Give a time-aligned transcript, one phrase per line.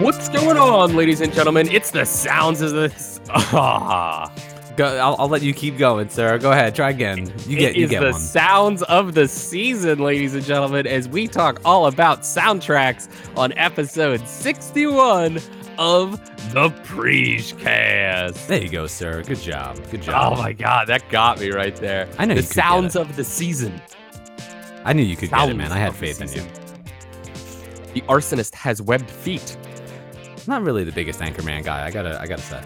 [0.00, 1.68] What's going on, ladies and gentlemen?
[1.72, 3.20] It's the sounds of this.
[3.28, 4.32] Ah,
[4.76, 6.38] Go, I'll, I'll let you keep going, sir.
[6.38, 6.76] Go ahead.
[6.76, 7.32] Try again.
[7.46, 8.20] You get it you is get the one.
[8.20, 14.24] sounds of the season, ladies and gentlemen, as we talk all about soundtracks on episode
[14.28, 15.40] 61
[15.76, 18.48] of the Preach Cast.
[18.48, 19.22] There you go, sir.
[19.22, 19.78] Good job.
[19.90, 20.38] Good job.
[20.38, 22.08] Oh my god, that got me right there.
[22.18, 23.80] I know the you could get sounds of the season.
[24.84, 25.72] I knew you could get it, man.
[25.72, 26.42] I had faith in you.
[27.94, 29.56] The arsonist has webbed feet.
[30.46, 31.86] Not really the biggest Anchorman guy.
[31.86, 32.62] I gotta I gotta say.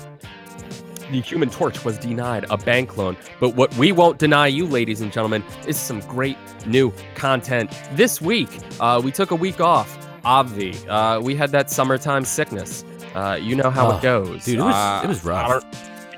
[1.10, 5.02] The Human Torch was denied a bank loan, but what we won't deny you, ladies
[5.02, 7.70] and gentlemen, is some great new content.
[7.92, 8.48] This week,
[8.80, 9.98] uh, we took a week off.
[10.24, 12.84] Obvi, uh, we had that summertime sickness.
[13.14, 15.64] Uh, you know how Oh, it goes, dude, it was- Uh, it was rough.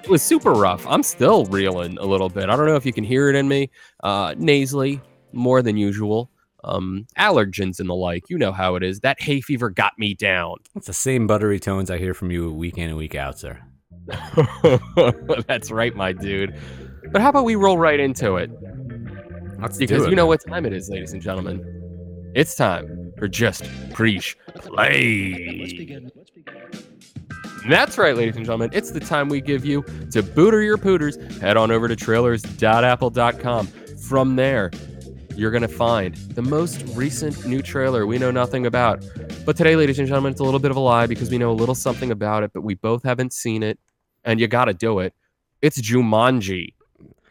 [0.02, 0.86] It was super rough.
[0.86, 2.48] I'm still reeling a little bit.
[2.48, 3.70] I don't know if you can hear it in me.
[4.04, 5.00] Uh, nasally,
[5.32, 6.30] more than usual.
[6.64, 8.24] Um, allergens and the like.
[8.30, 9.00] You know how it is.
[9.00, 10.56] That hay fever got me down.
[10.76, 13.60] It's the same buttery tones I hear from you week in and week out, sir.
[15.48, 16.54] That's right, my dude.
[17.12, 18.50] But how about we roll right into it?
[19.60, 20.28] Let's Because do it, you know man.
[20.28, 22.32] what time it is, ladies and gentlemen.
[22.34, 26.12] It's time for just preach play.
[27.68, 28.70] That's right, ladies and gentlemen.
[28.72, 31.16] It's the time we give you to booter your pooters.
[31.40, 33.66] Head on over to trailers.apple.com.
[33.66, 34.70] From there,
[35.34, 39.04] you're going to find the most recent new trailer we know nothing about.
[39.44, 41.50] But today, ladies and gentlemen, it's a little bit of a lie because we know
[41.50, 43.80] a little something about it, but we both haven't seen it,
[44.24, 45.12] and you got to do it.
[45.60, 46.74] It's Jumanji.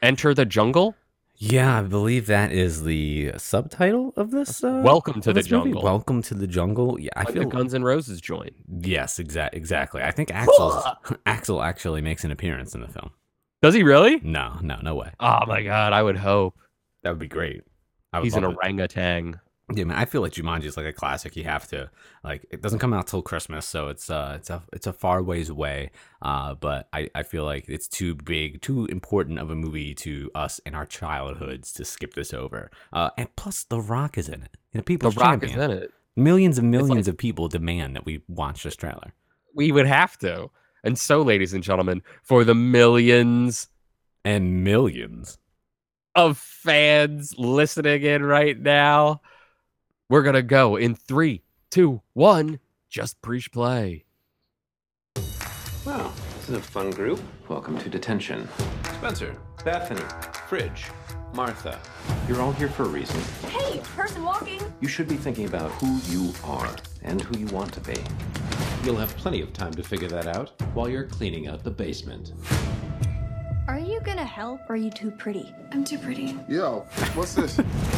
[0.01, 0.95] Enter the jungle.
[1.37, 4.63] Yeah, I believe that is the subtitle of this.
[4.63, 5.49] Uh, Welcome to the movie.
[5.49, 5.81] jungle.
[5.83, 6.97] Welcome to the jungle.
[6.99, 7.49] Yeah, I Like the feel.
[7.49, 8.53] Guns N' Roses joint.
[8.81, 10.01] Yes, exact, exactly.
[10.01, 13.11] I think Axl Axl actually makes an appearance in the film.
[13.61, 14.19] Does he really?
[14.23, 15.11] No, no, no way.
[15.19, 16.55] Oh my god, I would hope.
[17.03, 17.63] That would be great.
[18.21, 18.55] He's an it.
[18.55, 19.39] orangutan.
[19.73, 21.35] Yeah, man, I feel like Jumanji is like a classic.
[21.35, 21.89] You have to
[22.23, 22.45] like.
[22.51, 25.49] It doesn't come out till Christmas, so it's uh, it's a it's a far ways
[25.49, 25.89] away.
[26.21, 30.29] Uh, but I I feel like it's too big, too important of a movie to
[30.35, 32.69] us in our childhoods to skip this over.
[32.93, 34.51] Uh, and plus, The Rock is in it.
[34.71, 35.59] You know, people The Rock champion.
[35.59, 35.91] is in it.
[36.15, 39.13] Millions and like- millions of people demand that we watch this trailer.
[39.55, 40.51] We would have to.
[40.83, 43.67] And so, ladies and gentlemen, for the millions
[44.23, 45.39] And millions.
[46.13, 49.21] of fans listening in right now,
[50.09, 52.59] we're gonna go in three, two, one.
[52.89, 54.05] Just preach play.
[55.85, 57.19] Wow, this is a fun group.
[57.49, 58.47] Welcome to detention.
[58.93, 60.01] Spencer, Bethany,
[60.47, 60.85] Fridge,
[61.33, 61.79] Martha.
[62.27, 63.19] You're all here for a reason.
[63.49, 64.61] Hey, person walking.
[64.79, 67.97] You should be thinking about who you are and who you want to be.
[68.83, 72.33] You'll have plenty of time to figure that out while you're cleaning out the basement.
[73.67, 75.53] Are you gonna help or are you too pretty?
[75.71, 76.37] I'm too pretty.
[76.47, 76.85] Yo,
[77.15, 77.59] what's this?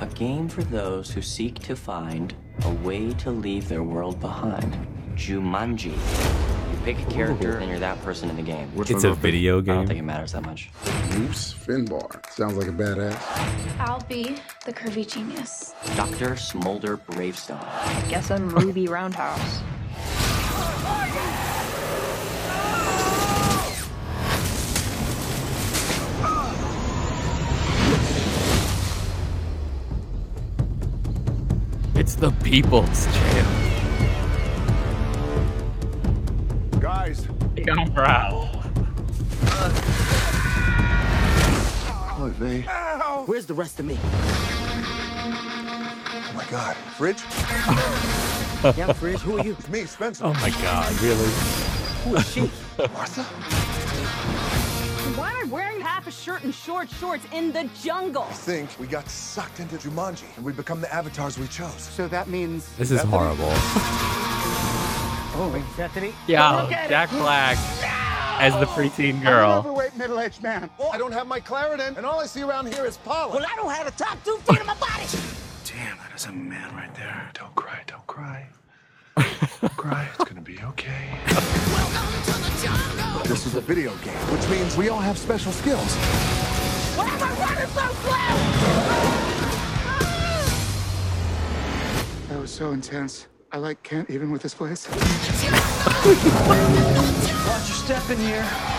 [0.00, 2.34] A game for those who seek to find
[2.64, 4.74] a way to leave their world behind.
[5.14, 5.92] Jumanji.
[5.92, 8.72] You pick a character and you're that person in the game.
[8.78, 9.72] It's a video game.
[9.72, 10.70] I don't think it matters that much.
[11.10, 12.24] Mouse Finbar.
[12.30, 13.78] Sounds like a badass.
[13.78, 15.74] I'll be the curvy genius.
[15.96, 16.34] Dr.
[16.34, 17.58] Smolder Bravestone.
[17.60, 19.60] I guess I'm Ruby Roundhouse.
[32.20, 33.48] the people's champ.
[36.78, 37.26] Guys,
[37.56, 38.50] Young Brow.
[42.18, 42.60] look, they.
[43.24, 43.98] Where's the rest of me?
[44.02, 46.76] Oh my God.
[46.96, 47.22] Fridge?
[48.76, 49.56] Yeah, Fridge, who are you?
[49.58, 50.26] It's me, Spencer.
[50.26, 51.30] Oh my god, really?
[52.04, 52.40] Who is she?
[52.92, 53.24] Martha?
[55.20, 58.22] Why am I wearing half a shirt and short shorts in the jungle?
[58.22, 61.74] I think we got sucked into Jumanji and we become the avatars we chose.
[61.82, 62.74] So that means.
[62.76, 63.52] This is horrible.
[65.42, 66.14] Oh, wait, Bethany?
[66.26, 66.88] Yeah, Look it.
[66.88, 67.58] Jack Black
[68.40, 69.52] as the preteen I'm an girl.
[69.58, 70.70] overweight middle-aged man.
[70.90, 73.34] I don't have my Claritin, and all I see around here is pollen.
[73.36, 75.04] Well, I don't have the top two feet of my body.
[75.66, 77.30] Damn, that is a man right there.
[77.34, 78.48] Don't cry, don't cry.
[79.60, 81.10] Don't cry, it's gonna be okay.
[83.30, 85.94] This is a video game, which means we all have special skills.
[86.96, 88.34] Why am I running so slow?
[92.28, 93.28] That was so intense.
[93.52, 94.88] I like can't even with this place.
[97.46, 98.69] Watch your step in here.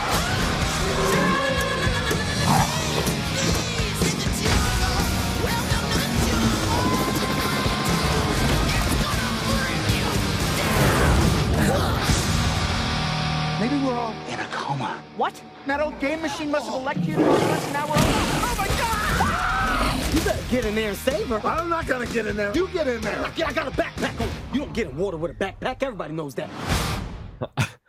[15.18, 15.42] What?
[15.68, 18.00] That don't game machine must have electrocuted all of us, and now we're all...
[18.00, 20.14] Oh my god!
[20.16, 21.42] You better get in there and save her.
[21.46, 22.54] I'm not gonna get in there.
[22.54, 23.26] You get in there.
[23.26, 24.30] I got a backpack on.
[24.54, 25.84] You don't get in water with a backpack.
[25.84, 26.50] Everybody knows that.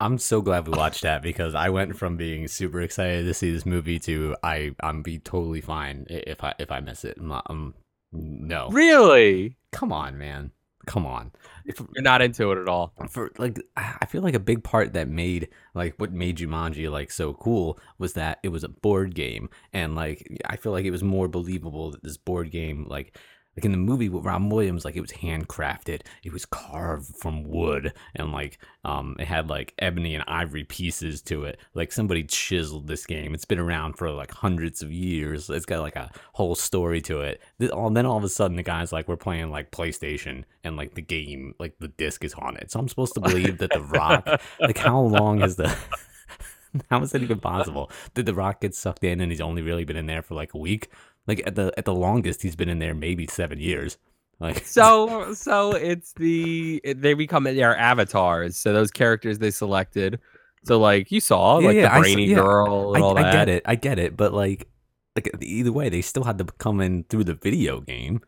[0.00, 3.52] I'm so glad we watched that because I went from being super excited to see
[3.52, 7.18] this movie to I I'm be totally fine if I if I miss it.
[7.18, 7.74] I'm, not, I'm
[8.12, 8.68] no.
[8.70, 9.56] Really?
[9.70, 10.50] Come on, man.
[10.86, 11.30] Come on.
[11.64, 12.92] If, You're not into it at all.
[13.08, 17.10] for like I feel like a big part that made like what made Jumanji like
[17.10, 20.90] so cool was that it was a board game and like I feel like it
[20.90, 23.16] was more believable that this board game like
[23.56, 26.02] like in the movie with Robin Williams like it was handcrafted.
[26.22, 31.20] It was carved from wood and like um it had like ebony and ivory pieces
[31.22, 31.58] to it.
[31.74, 33.34] Like somebody chiseled this game.
[33.34, 35.50] It's been around for like hundreds of years.
[35.50, 37.42] It's got like a whole story to it.
[37.60, 40.76] Th- all- then all of a sudden the guy's like we're playing like PlayStation and
[40.76, 42.70] like the game like the disc is on it.
[42.70, 44.26] So I'm supposed to believe that the rock
[44.60, 45.76] like how long has the
[46.90, 47.90] how is that even possible?
[48.14, 50.54] Did the rock get sucked in and he's only really been in there for like
[50.54, 50.88] a week
[51.26, 53.96] like at the at the longest he's been in there maybe seven years
[54.40, 58.56] like So so it's the it- they become their avatars.
[58.56, 60.18] So those characters they selected.
[60.64, 62.36] So like you saw Yeah, like yeah, the brainy yeah.
[62.36, 63.28] girl and I, all I that.
[63.28, 64.68] I get it i get it but like
[65.16, 68.20] like either way they still had to come in through the video game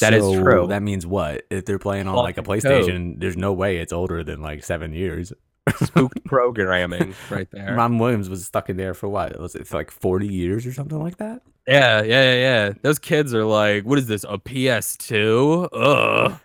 [0.00, 0.66] That is So true.
[0.68, 4.22] that means what if they're playing on like a playstation there's no way it's older
[4.24, 5.32] than like seven years
[5.76, 7.74] Spooked programming right there.
[7.74, 9.38] Robin Williams was stuck in there for what?
[9.40, 11.42] Was it for like 40 years or something like that?
[11.66, 12.72] Yeah, yeah, yeah, yeah.
[12.82, 14.24] Those kids are like, what is this?
[14.24, 15.68] A PS2?
[15.72, 16.40] Ugh.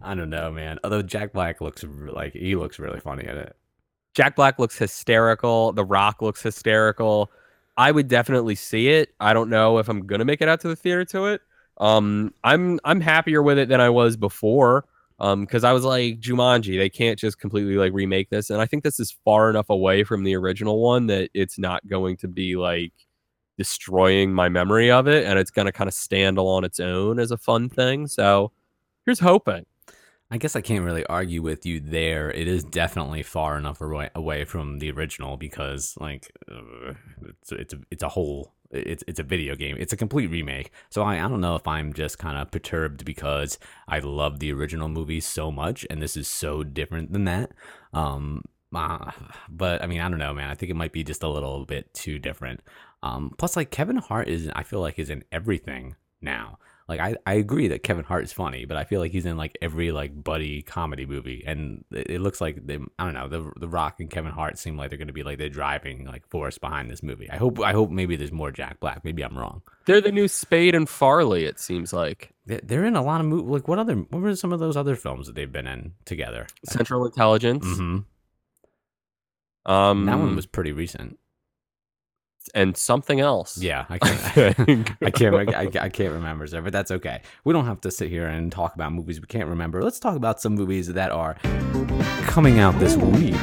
[0.00, 0.78] I don't know, man.
[0.82, 3.56] Although Jack Black looks r- like he looks really funny in it.
[4.14, 5.72] Jack Black looks hysterical.
[5.72, 7.30] The Rock looks hysterical.
[7.76, 9.14] I would definitely see it.
[9.20, 11.42] I don't know if I'm gonna make it out to the theater to it.
[11.76, 14.84] Um, I'm I'm happier with it than I was before.
[15.20, 18.66] Um, because I was like Jumanji, they can't just completely like remake this, and I
[18.66, 22.28] think this is far enough away from the original one that it's not going to
[22.28, 22.92] be like
[23.56, 27.32] destroying my memory of it, and it's gonna kind of stand on its own as
[27.32, 28.06] a fun thing.
[28.06, 28.52] So
[29.04, 29.66] here's hoping.
[30.30, 32.30] I guess I can't really argue with you there.
[32.30, 36.92] It is definitely far enough away, away from the original because, like, uh,
[37.26, 39.76] it's it's a, it's a whole it's it's a video game.
[39.78, 40.70] It's a complete remake.
[40.90, 44.52] So I, I don't know if I'm just kind of perturbed because I love the
[44.52, 47.52] original movie so much, and this is so different than that.
[47.92, 48.42] Um,
[48.74, 49.10] uh,
[49.48, 50.50] but I mean, I don't know, man.
[50.50, 52.60] I think it might be just a little bit too different.
[53.02, 56.58] Um, plus, like Kevin Hart is, I feel like, is in everything now.
[56.88, 59.36] Like I, I agree that Kevin Hart is funny, but I feel like he's in
[59.36, 63.28] like every like buddy comedy movie, and it, it looks like they, I don't know,
[63.28, 66.06] the the Rock and Kevin Hart seem like they're going to be like the driving
[66.06, 67.30] like force behind this movie.
[67.30, 69.04] I hope I hope maybe there's more Jack Black.
[69.04, 69.60] Maybe I'm wrong.
[69.84, 71.44] They're the new Spade and Farley.
[71.44, 73.50] It seems like They- They're in a lot of movies.
[73.50, 73.94] Like what other?
[73.94, 76.46] What were some of those other films that they've been in together?
[76.64, 77.66] Central Intelligence.
[77.66, 77.98] hmm
[79.66, 81.18] Um, that one was pretty recent.
[82.54, 83.58] And something else.
[83.58, 84.58] Yeah, I can't.
[85.02, 85.34] I can't.
[85.34, 86.60] I, I, can't remember, sir.
[86.60, 87.22] But that's okay.
[87.44, 89.82] We don't have to sit here and talk about movies we can't remember.
[89.82, 91.36] Let's talk about some movies that are
[92.26, 93.36] coming out this week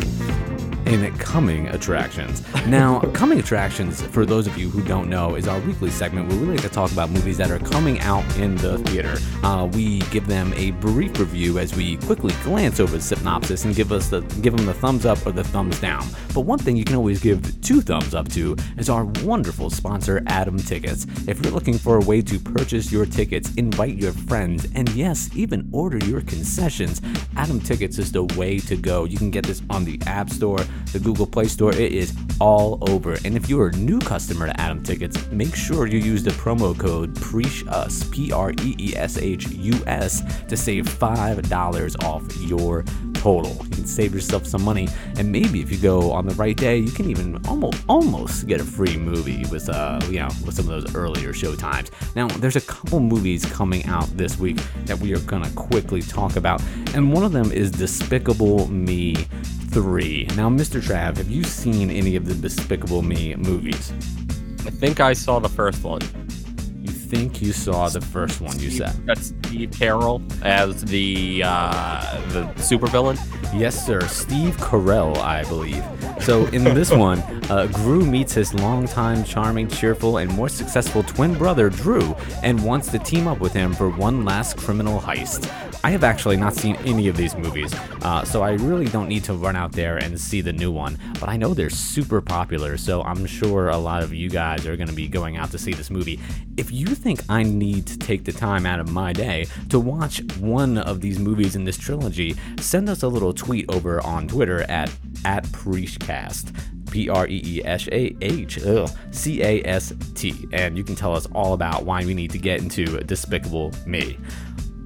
[0.86, 2.44] in coming attractions.
[2.68, 6.38] Now, coming attractions, for those of you who don't know, is our weekly segment where
[6.40, 9.18] we like to talk about movies that are coming out in the theater.
[9.44, 13.76] Uh, we give them a brief review as we quickly glance over the synopsis and
[13.76, 16.06] give us the give them the thumbs up or the thumbs down.
[16.34, 20.22] But one thing you can always give two thumbs up to is our wonderful sponsor,
[20.28, 21.06] Atom Tickets.
[21.28, 25.30] If you're looking for a way to purchase your tickets, invite your friends, and yes,
[25.36, 27.02] even order your concessions,
[27.38, 29.06] Atom Tickets is the way to go.
[29.06, 30.60] You can get this on the App Store,
[30.92, 31.74] the Google Play Store.
[31.74, 33.18] It is all over.
[33.26, 36.78] And if you're a new customer to Atom Tickets, make sure you use the promo
[36.78, 42.84] code PREESHUS, P R E E S H U S, to save $5 off your
[43.26, 43.58] total.
[43.64, 46.78] You can save yourself some money, and maybe if you go on the right day,
[46.78, 50.70] you can even almost almost get a free movie with uh you know with some
[50.70, 51.90] of those earlier show times.
[52.16, 56.36] Now there's a couple movies coming out this week that we are gonna quickly talk
[56.36, 56.62] about,
[56.94, 60.28] and one of them is Despicable Me 3.
[60.36, 60.80] Now, Mr.
[60.80, 63.92] Trav, have you seen any of the Despicable Me movies?
[64.68, 66.02] I think I saw the first one.
[67.06, 68.94] Think you saw the first one, you said?
[69.06, 73.18] That's Steve Carroll as the uh, the supervillain.
[73.58, 74.02] Yes, sir.
[74.08, 75.84] Steve Carell, I believe.
[76.22, 77.20] So in this one,
[77.50, 82.90] uh, Gru meets his longtime charming, cheerful, and more successful twin brother, Drew, and wants
[82.90, 85.50] to team up with him for one last criminal heist.
[85.86, 87.72] I have actually not seen any of these movies,
[88.02, 90.98] uh, so I really don't need to run out there and see the new one.
[91.20, 94.76] But I know they're super popular, so I'm sure a lot of you guys are
[94.76, 96.20] going to be going out to see this movie.
[96.58, 100.24] If you think I need to take the time out of my day to watch
[100.40, 104.64] one of these movies in this trilogy, send us a little tweet over on Twitter
[104.64, 104.92] at
[105.24, 106.52] at Preachcast.
[106.90, 108.60] P R E E S A H
[109.12, 110.48] C A S T.
[110.52, 114.18] And you can tell us all about why we need to get into Despicable Me.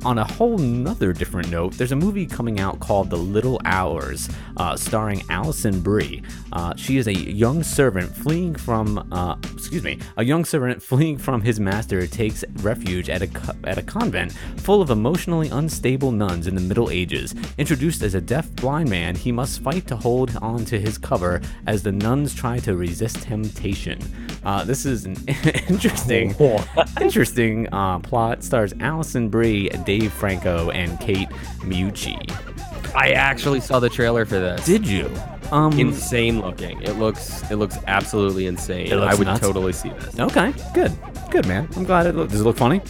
[0.04, 4.30] On a whole nother different note, there's a movie coming out called The Little Hours,
[4.60, 6.22] uh, starring Alison Brie.
[6.51, 11.18] Uh, she is a young servant fleeing from, uh, excuse me, a young servant fleeing
[11.18, 16.12] from his master takes refuge at a co- at a convent full of emotionally unstable
[16.12, 17.34] nuns in the Middle Ages.
[17.58, 21.42] Introduced as a deaf blind man, he must fight to hold on to his cover
[21.66, 24.00] as the nuns try to resist temptation.
[24.44, 25.16] Uh, this is an
[25.70, 26.36] interesting,
[27.01, 28.44] interesting uh, plot.
[28.44, 32.59] Stars Alison Brie, Dave Franco, and Kate Micucci.
[32.96, 34.65] I actually saw the trailer for this.
[34.65, 35.12] Did you?
[35.51, 36.81] Um, insane looking.
[36.84, 38.89] It looks it looks absolutely insane.
[38.89, 39.39] Looks I would nuts.
[39.39, 40.19] totally see this.
[40.19, 40.96] okay, good,
[41.31, 41.67] good man.
[41.75, 42.15] I'm glad it.
[42.15, 42.81] Look, does it look funny?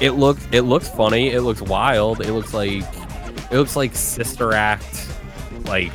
[0.00, 1.30] It looks it looks funny.
[1.30, 2.20] It looks wild.
[2.20, 2.82] It looks like
[3.50, 5.08] it looks like Sister Act,
[5.64, 5.92] like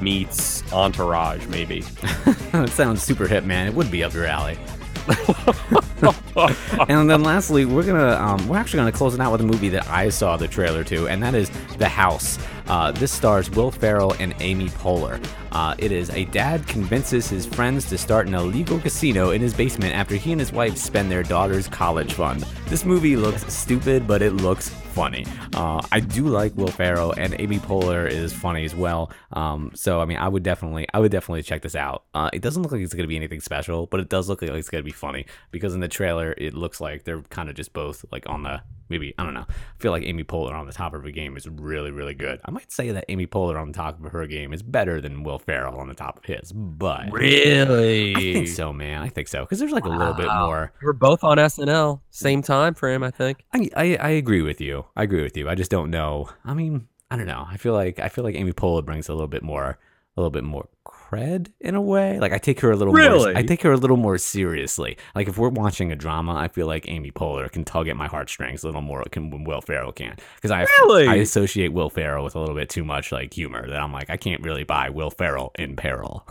[0.00, 1.84] meets Entourage maybe.
[2.54, 3.66] it sounds super hip, man.
[3.68, 4.58] It would be up your alley.
[6.88, 9.68] and then lastly, we're gonna um, we're actually gonna close it out with a movie
[9.70, 12.38] that I saw the trailer to, and that is The House.
[12.70, 15.20] Uh, this stars Will Ferrell and Amy Poehler.
[15.50, 19.52] Uh, it is a dad convinces his friends to start an illegal casino in his
[19.52, 22.42] basement after he and his wife spend their daughter's college fund.
[22.68, 25.26] This movie looks stupid, but it looks funny.
[25.52, 29.10] Uh, I do like Will Ferrell, and Amy Poehler is funny as well.
[29.32, 32.04] Um, so I mean, I would definitely, I would definitely check this out.
[32.14, 34.50] Uh, it doesn't look like it's gonna be anything special, but it does look like
[34.52, 37.72] it's gonna be funny because in the trailer it looks like they're kind of just
[37.72, 39.46] both like on the maybe I don't know.
[39.48, 42.40] I feel like Amy Poehler on the top of her game is really really good.
[42.44, 45.22] I might say that Amy Poehler on the top of her game is better than
[45.22, 48.14] Will Ferrell on the top of his, but Really?
[48.14, 49.02] I think so, man.
[49.02, 50.72] I think so because there's like a little bit more.
[50.82, 53.44] We're both on SNL, same time frame, I think.
[53.54, 54.84] I, I I agree with you.
[54.96, 55.48] I agree with you.
[55.48, 56.28] I just don't know.
[56.44, 57.46] I mean, I don't know.
[57.48, 59.78] I feel like I feel like Amy Poehler brings a little bit more,
[60.20, 62.18] a little bit more cred in a way.
[62.18, 63.02] Like I take her a little more.
[63.02, 63.36] Really?
[63.36, 64.96] I take her a little more seriously.
[65.14, 68.06] Like if we're watching a drama, I feel like Amy Poehler can tug at my
[68.06, 70.16] heartstrings a little more than Will Ferrell can.
[70.36, 71.08] Because I Really?
[71.08, 74.10] I associate Will Ferrell with a little bit too much like humor that I'm like
[74.10, 76.26] I can't really buy Will Ferrell in peril.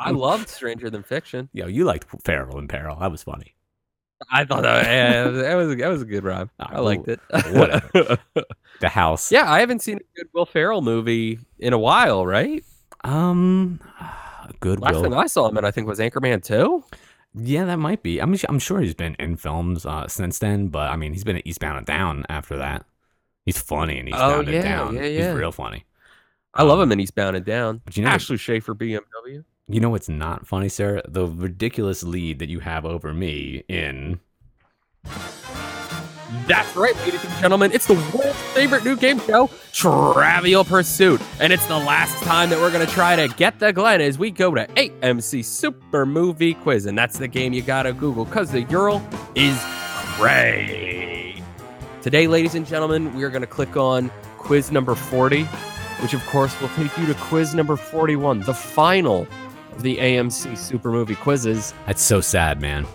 [0.00, 1.48] I loved Stranger Than Fiction.
[1.52, 2.96] Yo, you liked Ferrell in peril.
[2.98, 3.54] That was funny.
[4.32, 6.48] I thought that, yeah, that was that was a good rhyme.
[6.58, 7.20] I liked it.
[7.50, 8.18] whatever.
[8.80, 9.30] The house.
[9.30, 12.64] yeah, I haven't seen a good Will Ferrell movie in a while, right?
[13.04, 13.80] Um.
[14.60, 16.84] Good Last thing I saw him in, I think, was Anchorman 2.
[17.34, 18.20] Yeah, that might be.
[18.22, 21.24] I mean, I'm sure he's been in films uh, since then, but I mean, he's
[21.24, 22.84] been at Eastbound and Down after that.
[23.44, 24.94] He's funny and Eastbound Oh, yeah, and Down.
[24.96, 25.28] yeah, yeah.
[25.30, 25.84] He's real funny.
[26.54, 27.80] I love him in Eastbound and Down.
[27.84, 29.44] But you know- Ashley Schaeffer BMW.
[29.66, 31.02] You know what's not funny, sir?
[31.08, 34.20] The ridiculous lead that you have over me in.
[36.46, 37.72] That's right, ladies and gentlemen.
[37.72, 41.20] It's the world's favorite new game show, Trivial Pursuit.
[41.40, 44.18] And it's the last time that we're going to try to get the Glen as
[44.18, 46.86] we go to AMC Super Movie Quiz.
[46.86, 49.02] And that's the game you got to Google because the URL
[49.34, 49.58] is
[50.16, 51.42] great.
[52.02, 55.44] Today, ladies and gentlemen, we are going to click on quiz number 40,
[56.02, 59.26] which of course will take you to quiz number 41, the final
[59.72, 61.72] of the AMC Super Movie Quizzes.
[61.86, 62.86] That's so sad, man.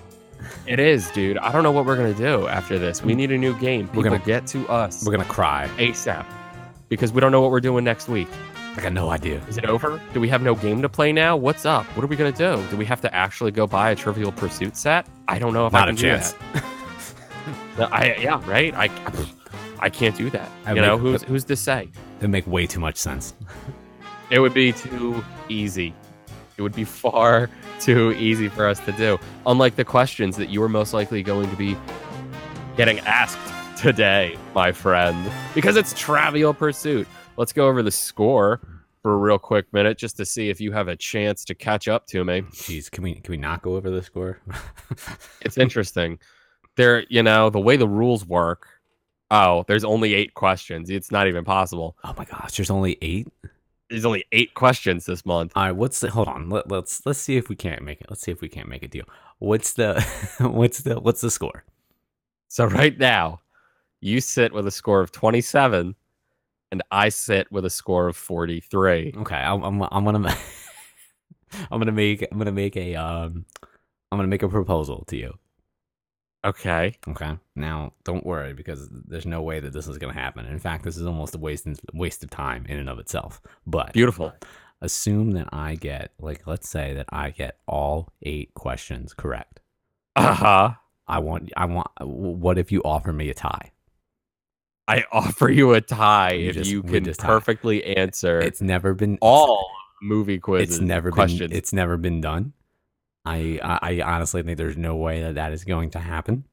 [0.69, 1.39] It is, dude.
[1.39, 3.03] I don't know what we're gonna do after this.
[3.03, 3.87] We need a new game.
[3.87, 5.67] People We're gonna- get to us We're gonna cry.
[5.79, 6.25] ASAP
[6.89, 8.27] because we don't know what we're doing next week.
[8.77, 9.41] I got no idea.
[9.49, 9.99] Is it over?
[10.13, 11.35] Do we have no game to play now?
[11.35, 11.85] What's up?
[11.97, 12.63] What are we gonna do?
[12.69, 15.07] Do we have to actually go buy a Trivial Pursuit set?
[15.27, 16.33] I don't know if I can a chance.
[16.33, 16.61] do
[17.77, 17.91] that.
[17.91, 18.71] I yeah, right.
[18.75, 18.89] I
[19.79, 20.49] I can't do that.
[20.67, 21.89] I you know who's who's to say?
[22.19, 23.33] It'd make way too much sense.
[24.29, 25.95] It would be too easy.
[26.59, 27.49] It would be far
[27.79, 29.17] too easy for us to do.
[29.45, 31.77] Unlike the questions that you are most likely going to be
[32.75, 33.39] getting asked
[33.77, 37.07] today, my friend, because it's Trivial Pursuit.
[37.37, 38.59] Let's go over the score
[39.01, 41.87] for a real quick minute just to see if you have a chance to catch
[41.87, 42.41] up to me.
[42.41, 44.41] Jeez, can we can we not go over the score?
[45.41, 46.19] It's interesting.
[46.75, 48.67] There, you know, the way the rules work.
[49.31, 50.89] Oh, there's only eight questions.
[50.89, 51.95] It's not even possible.
[52.03, 53.29] oh my gosh, there's only eight.
[53.89, 55.53] There's only eight questions this month.
[55.55, 56.11] All right, what's the?
[56.11, 56.49] Hold on.
[56.49, 58.07] Let, let's let's see if we can't make it.
[58.09, 59.05] Let's see if we can't make a deal.
[59.39, 60.01] What's the
[60.39, 61.63] what's the what's the score?
[62.49, 63.41] So right now,
[64.01, 65.95] you sit with a score of 27,
[66.71, 69.13] and I sit with a score of 43.
[69.17, 70.37] Okay, I'm I'm, I'm gonna
[71.71, 73.45] I'm gonna make I'm gonna make a um
[74.11, 75.33] I'm gonna make a proposal to you.
[76.45, 76.95] Okay.
[77.07, 77.37] Okay.
[77.55, 80.45] Now, don't worry because there's no way that this is gonna happen.
[80.45, 83.41] In fact, this is almost a waste waste of time in and of itself.
[83.67, 84.33] But Beautiful.
[84.81, 89.59] assume that I get like let's say that I get all eight questions correct.
[90.15, 90.71] Uh huh.
[91.07, 93.71] I want I want what if you offer me a tie?
[94.87, 97.27] I offer you a tie You if just- you can tie.
[97.27, 99.69] perfectly answer It's never been all
[100.01, 100.69] movie quiz.
[100.69, 101.49] It's never questions.
[101.49, 101.51] been.
[101.57, 102.53] It's never been done.
[103.25, 106.45] I, I honestly think there's no way that that is going to happen.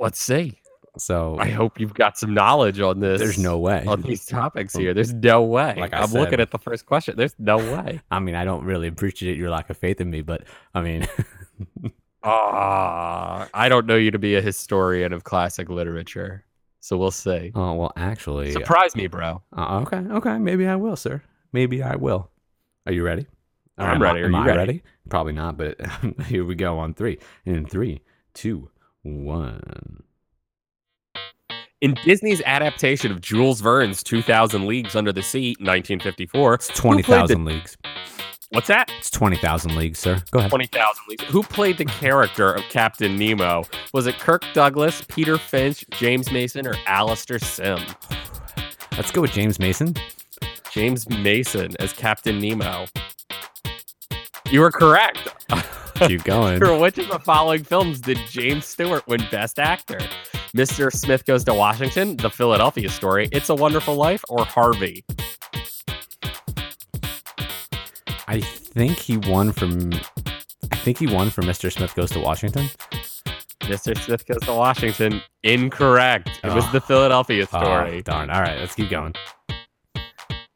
[0.00, 0.60] Let's see.
[0.98, 3.20] So I hope you've got some knowledge on this.
[3.20, 3.84] there's no way.
[3.86, 4.94] on these topics here.
[4.94, 5.74] There's no way.
[5.76, 7.16] Like I I'm looking at the first question.
[7.18, 8.00] There's no way.
[8.10, 10.44] I mean, I don't really appreciate your lack of faith in me, but
[10.74, 11.06] I mean,
[12.28, 16.44] Ah, I don't know you to be a historian of classic literature,
[16.80, 17.52] so we'll see.
[17.54, 19.42] oh well, actually, Surprise me, bro.
[19.56, 21.22] Uh, okay, okay, maybe I will, sir.
[21.52, 22.30] Maybe I will.
[22.86, 23.26] Are you ready?
[23.78, 24.20] Or I'm am I- ready.
[24.22, 24.82] Are am you I ready?
[25.08, 25.78] Probably not, but
[26.26, 27.18] here we go on three.
[27.44, 28.00] In three,
[28.34, 28.70] two,
[29.02, 30.02] one.
[31.82, 37.44] In Disney's adaptation of Jules Verne's 2000 Leagues Under the Sea, 1954, It's twenty thousand
[37.44, 37.76] the- leagues.
[38.50, 38.90] what's that?
[38.98, 40.20] It's twenty thousand leagues, sir.
[40.30, 40.50] Go ahead.
[40.50, 41.24] 20,000 Leagues.
[41.24, 43.64] Who played the character of Captain Nemo?
[43.92, 47.78] Was it Kirk Douglas, Peter Finch, James Mason, or Alastair Sim?
[48.92, 49.94] Let's go with James Mason.
[50.72, 52.86] James Mason as Captain Nemo.
[54.50, 55.28] You were correct.
[56.06, 56.58] Keep going.
[56.58, 59.98] For which of the following films did James Stewart win Best Actor?
[60.56, 60.92] Mr.
[60.92, 65.04] Smith Goes to Washington, The Philadelphia Story, It's a Wonderful Life, or Harvey?
[68.28, 69.92] I think he won from.
[70.72, 71.72] I think he won from Mr.
[71.72, 72.68] Smith Goes to Washington.
[73.60, 73.96] Mr.
[73.98, 75.22] Smith Goes to Washington.
[75.42, 76.28] Incorrect.
[76.44, 76.72] It was Oh.
[76.72, 78.02] The Philadelphia Oh, Story.
[78.02, 78.30] darn.
[78.30, 79.14] All right, let's keep going.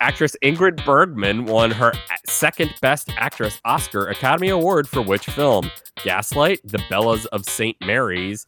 [0.00, 1.92] Actress Ingrid Bergman won her
[2.26, 5.70] second Best Actress Oscar Academy Award for which film?
[6.02, 7.76] Gaslight, The Bellas of St.
[7.84, 8.46] Mary's,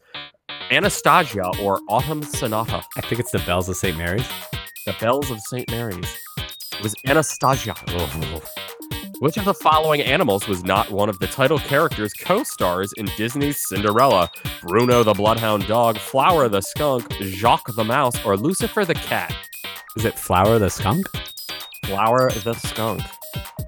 [0.71, 2.83] Anastasia, or Autumn Sonata?
[2.97, 3.97] I think it's the Bells of St.
[3.99, 4.27] Mary's.
[4.87, 5.71] The Bells of St.
[5.71, 6.19] Mary's.
[6.39, 7.75] It was Anastasia.
[7.89, 8.43] Oh,
[9.21, 13.59] Which of the following animals was not one of the title characters co-stars in Disney's
[13.69, 14.31] Cinderella?
[14.63, 19.35] Bruno the Bloodhound Dog, Flower the Skunk, Jacques the Mouse, or Lucifer the Cat?
[19.97, 21.05] is it Flower the Skunk?
[21.85, 23.03] Flower the Skunk.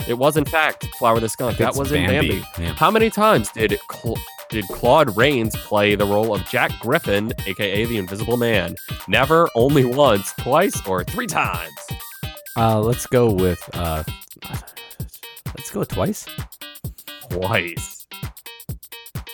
[0.09, 1.59] It was, in fact, Flower the Skunk.
[1.59, 2.29] That It's was in Bambi.
[2.41, 2.75] Bambi, yeah.
[2.75, 4.19] How many times did Cl-
[4.51, 8.77] did Claude Rains play the role of Jack Griffin, aka the Invisible Man?
[9.09, 11.71] Never, only once, twice, or three times.
[12.57, 13.69] Uh, let's go with.
[13.73, 14.05] Uh,
[15.57, 16.27] let's go with twice.
[17.31, 18.07] Twice.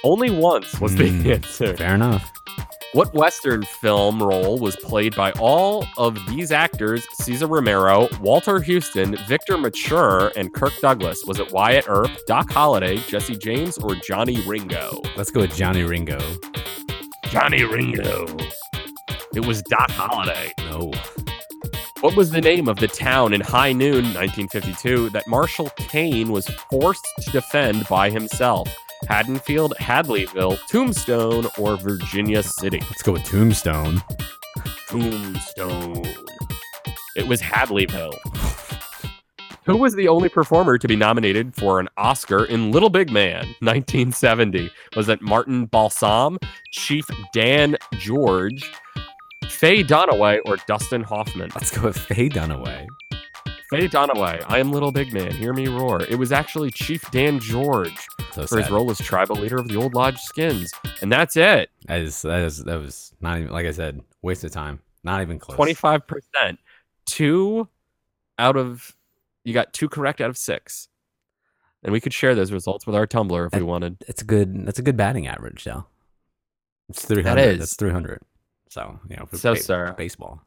[0.04, 1.76] Only once was the Hmm, answer.
[1.76, 2.30] Fair enough.
[2.92, 9.16] What Western film role was played by all of these actors Cesar Romero, Walter Huston,
[9.29, 11.22] Victor Mature, and Kirk Douglas?
[11.24, 15.00] Was it Wyatt Earp, Doc Holliday, Jesse James, or Johnny Ringo?
[15.16, 16.18] Let's go with Johnny Ringo.
[17.26, 18.26] Johnny Ringo.
[19.37, 20.53] It was Doc Holliday.
[20.59, 20.90] No.
[22.00, 26.48] What was the name of the town in High Noon, 1952, that Marshal Kane was
[26.48, 28.68] forced to defend by himself?
[29.10, 32.78] Haddonfield, Hadleyville, Tombstone, or Virginia City?
[32.82, 34.00] Let's go with Tombstone.
[34.86, 36.04] Tombstone.
[37.16, 38.14] It was Hadleyville.
[39.66, 43.46] Who was the only performer to be nominated for an Oscar in Little Big Man
[43.58, 44.70] 1970?
[44.94, 46.38] Was it Martin Balsam,
[46.70, 48.70] Chief Dan George,
[49.48, 51.50] Faye Dunaway, or Dustin Hoffman?
[51.56, 52.86] Let's go with Faye Dunaway.
[53.70, 56.02] Faye Dunaway, I am Little Big Man, hear me roar.
[56.02, 57.94] It was actually Chief Dan George
[58.33, 60.72] So for his role as tribal leader of the Old Lodge Skins.
[61.00, 61.70] And that's it.
[61.87, 64.80] That is that is that was not even like I said, waste of time.
[65.04, 65.56] Not even close.
[65.56, 66.59] 25%.
[67.06, 67.68] Two
[68.38, 68.94] out of,
[69.44, 70.88] you got two correct out of six.
[71.83, 74.04] And we could share those results with our Tumblr if we wanted.
[74.06, 74.66] It's a good.
[74.66, 75.87] That's a good batting average, though.
[76.90, 77.52] It's three hundred.
[77.52, 77.59] is.
[77.61, 78.20] That's three hundred.
[78.68, 79.94] So you know, for So, ba- sir.
[79.96, 80.42] baseball.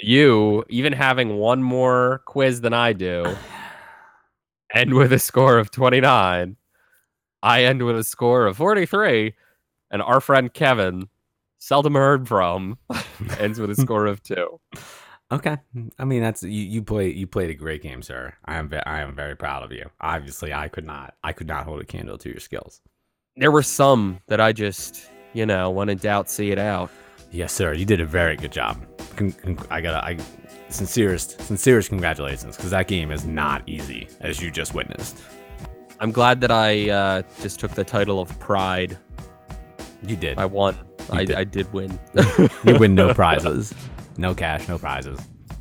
[0.00, 3.36] You, even having one more quiz than I do,
[4.74, 6.56] end with a score of 29.
[7.42, 9.34] I end with a score of 43.
[9.90, 11.08] And our friend Kevin,
[11.58, 12.78] seldom heard from,
[13.38, 14.60] ends with a score of two.
[15.32, 15.56] Okay,
[15.98, 16.50] I mean that's you.
[16.50, 17.10] You play.
[17.10, 18.34] You played a great game, sir.
[18.44, 18.72] I am.
[18.84, 19.90] I am very proud of you.
[20.00, 21.14] Obviously, I could not.
[21.24, 22.82] I could not hold a candle to your skills.
[23.36, 26.90] There were some that I just, you know, when in doubt, see it out.
[27.32, 27.72] Yes, sir.
[27.72, 28.78] You did a very good job.
[29.16, 30.04] Con- con- I gotta.
[30.04, 30.18] I
[30.68, 35.22] sincerest, sincerest congratulations because that game is not easy, as you just witnessed.
[36.00, 38.98] I'm glad that I uh, just took the title of Pride.
[40.02, 40.38] You did.
[40.38, 40.74] I won.
[41.12, 41.36] You I, did.
[41.36, 41.98] I did win.
[42.64, 43.72] you win no prizes,
[44.16, 45.18] no cash, no prizes,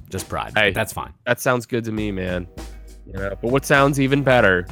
[0.10, 0.54] just pride.
[0.56, 0.72] Hey.
[0.72, 1.13] that's fine.
[1.26, 2.48] That sounds good to me, man.
[3.06, 4.66] You know, but what sounds even better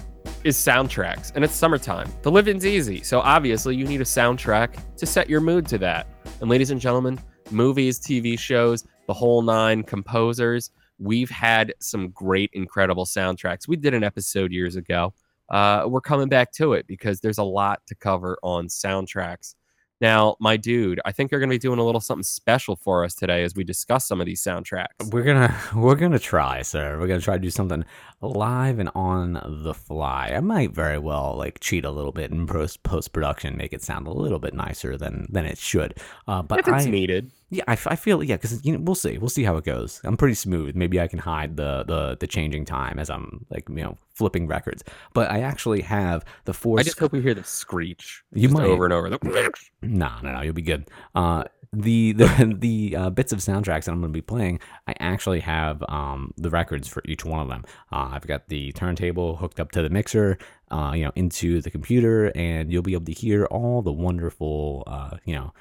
[0.44, 2.12] is soundtracks, and it's summertime.
[2.24, 6.08] The living's easy, so obviously you need a soundtrack to set your mood to that.
[6.40, 7.20] And ladies and gentlemen,
[7.52, 13.68] movies, TV shows, the whole nine, composers, we've had some great, incredible soundtracks.
[13.68, 15.14] We did an episode years ago.
[15.50, 19.56] Uh, we're coming back to it because there's a lot to cover on soundtracks.
[20.00, 23.04] Now, my dude, I think you're going to be doing a little something special for
[23.06, 25.12] us today as we discuss some of these soundtracks.
[25.12, 27.00] We're gonna we're gonna try, sir.
[27.00, 27.86] We're gonna try to do something
[28.20, 30.32] live and on the fly.
[30.36, 33.84] I might very well like cheat a little bit in post post production, make it
[33.84, 36.00] sound a little bit nicer than than it should.
[36.28, 37.30] Uh, but if it's I, needed.
[37.54, 39.66] Yeah, I, f- I feel yeah, because you know we'll see, we'll see how it
[39.66, 40.00] goes.
[40.06, 40.74] I'm pretty smooth.
[40.74, 44.48] Maybe I can hide the the the changing time as I'm like you know flipping
[44.48, 44.84] records.
[45.14, 46.80] But I actually have the four.
[46.80, 48.24] I just hope we hear the screech.
[48.34, 48.64] You might.
[48.66, 49.10] over and over.
[49.10, 50.88] The- No, no, no, you'll be good.
[51.14, 54.94] Uh, the the the uh, bits of soundtracks that I'm going to be playing, I
[55.02, 57.66] actually have um, the records for each one of them.
[57.92, 60.38] Uh, I've got the turntable hooked up to the mixer,
[60.70, 64.84] uh, you know, into the computer, and you'll be able to hear all the wonderful,
[64.88, 65.54] uh, you know,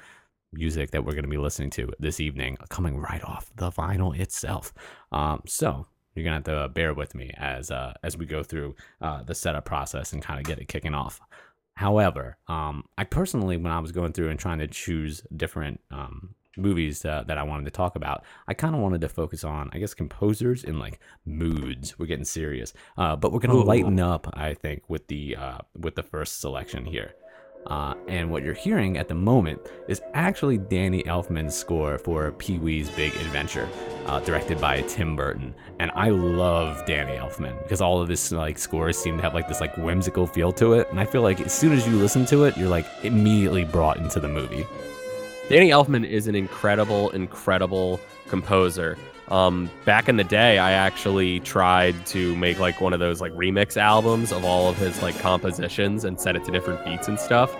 [0.53, 4.17] music that we're going to be listening to this evening coming right off the vinyl
[4.17, 4.73] itself.
[5.11, 8.75] Um, so you're gonna have to bear with me as uh, as we go through
[9.01, 11.21] uh, the setup process and kind of get it kicking off.
[11.75, 16.35] However, um, I personally, when I was going through and trying to choose different um,
[16.57, 19.69] movies uh, that I wanted to talk about, I kind of wanted to focus on,
[19.71, 21.97] I guess, composers and like moods.
[21.97, 23.63] We're getting serious, uh, but we're gonna Ooh.
[23.63, 27.13] lighten up, I think, with the uh, with the first selection here.
[27.67, 32.57] Uh, and what you're hearing at the moment is actually Danny Elfman's score for Pee
[32.57, 33.69] Wee's Big Adventure,
[34.07, 35.53] uh, directed by Tim Burton.
[35.79, 39.47] And I love Danny Elfman because all of his like scores seem to have like
[39.47, 40.89] this like whimsical feel to it.
[40.89, 43.97] And I feel like as soon as you listen to it, you're like immediately brought
[43.97, 44.65] into the movie.
[45.49, 48.97] Danny Elfman is an incredible, incredible composer.
[49.31, 53.31] Um, back in the day, I actually tried to make like one of those like
[53.31, 57.17] remix albums of all of his like compositions and set it to different beats and
[57.17, 57.55] stuff.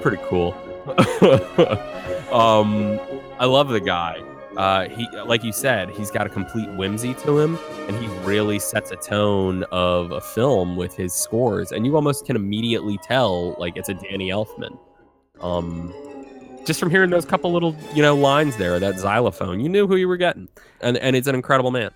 [0.00, 0.52] Pretty cool.
[2.32, 2.98] um,
[3.38, 4.20] I love the guy.
[4.56, 7.56] Uh, he, like you said, he's got a complete whimsy to him,
[7.86, 12.26] and he really sets a tone of a film with his scores, and you almost
[12.26, 14.76] can immediately tell like it's a Danny Elfman.
[15.40, 15.94] Um,
[16.64, 19.96] just from hearing those couple little you know lines there that xylophone you knew who
[19.96, 20.48] you were getting
[20.80, 21.90] and and it's an incredible man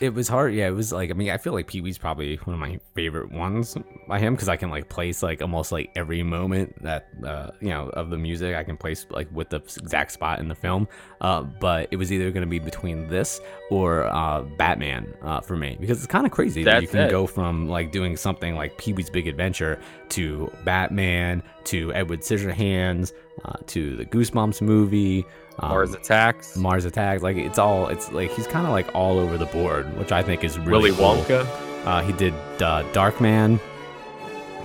[0.00, 0.54] It was hard.
[0.54, 2.78] Yeah, it was like I mean, I feel like Pee Wee's probably one of my
[2.94, 7.08] favorite ones by him because I can like place like almost like every moment that
[7.26, 8.54] uh, you know of the music.
[8.54, 10.86] I can place like with the exact spot in the film.
[11.20, 13.40] Uh, but it was either going to be between this
[13.72, 17.10] or uh, Batman uh, for me because it's kind of crazy that you can it.
[17.10, 23.12] go from like doing something like Pee Wee's Big Adventure to Batman to Edward Scissorhands
[23.44, 25.24] uh, to the Goosebumps movie.
[25.60, 27.22] Um, mars attacks Mars Attacks.
[27.22, 30.22] Like it's all it's like he's kind of like all over the board, which I
[30.22, 31.16] think is really willy cool.
[31.24, 33.58] wonka Uh, he did uh, Darkman.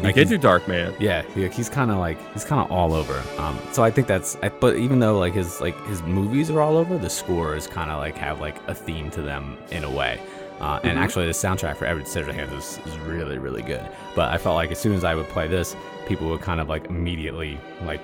[0.01, 2.71] Like, did he's- do dark man Yeah, he- he's kind of like he's kind of
[2.71, 3.21] all over.
[3.37, 4.35] Um, so I think that's.
[4.41, 7.91] I, but even though like his like his movies are all over, the scores kind
[7.91, 10.19] of like have like a theme to them in a way.
[10.63, 11.01] Uh, and Mhm.
[11.03, 13.81] actually, the soundtrack for Edward Scissorhands is, is really really good.
[14.15, 15.75] But I felt like as soon as I would play this,
[16.07, 18.01] people would kind of like immediately like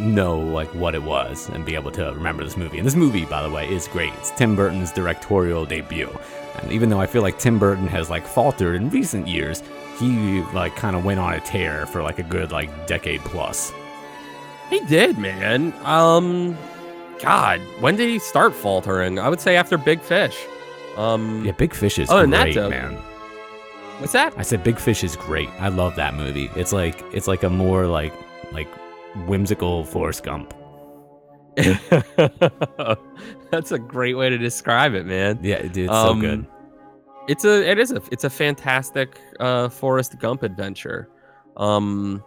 [0.00, 2.78] know like what it was and be able to remember this movie.
[2.78, 4.12] And this movie, by the way, is great.
[4.14, 6.08] It's Tim Burton's directorial debut.
[6.62, 9.62] And even though I feel like Tim Burton has like faltered in recent years,
[9.98, 13.70] he like kind of went on a tear for like a good like decade plus.
[14.70, 16.56] he did man um
[17.20, 20.46] god when did he start faltering i would say after big fish
[20.96, 22.94] um Yeah, Big Fish is Other than that, great, though- man.
[23.98, 25.48] what's that I said Big Fish is great.
[25.60, 26.50] I love that movie.
[26.56, 28.12] It's like it's like a more like
[28.52, 28.68] like
[29.26, 30.54] whimsical Forrest Gump.
[33.50, 36.46] that's a great way to describe it man Yeah, dude, it's Um, so good.
[37.28, 41.08] it's a it is a it's a fantastic uh Forrest Gump adventure.
[41.56, 42.22] Um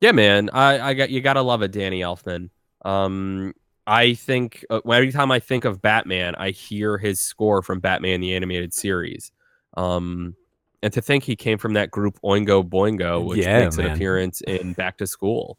[0.00, 2.50] yeah, man, I I got you got to love it, Danny Elfman.
[2.84, 3.54] Um
[3.86, 8.20] I think uh, every time I think of Batman, I hear his score from Batman
[8.20, 9.30] the animated series.
[9.76, 10.34] Um
[10.82, 14.40] and to think he came from that group Oingo Boingo, which Yeah, makes an appearance
[14.42, 15.58] in Back to School.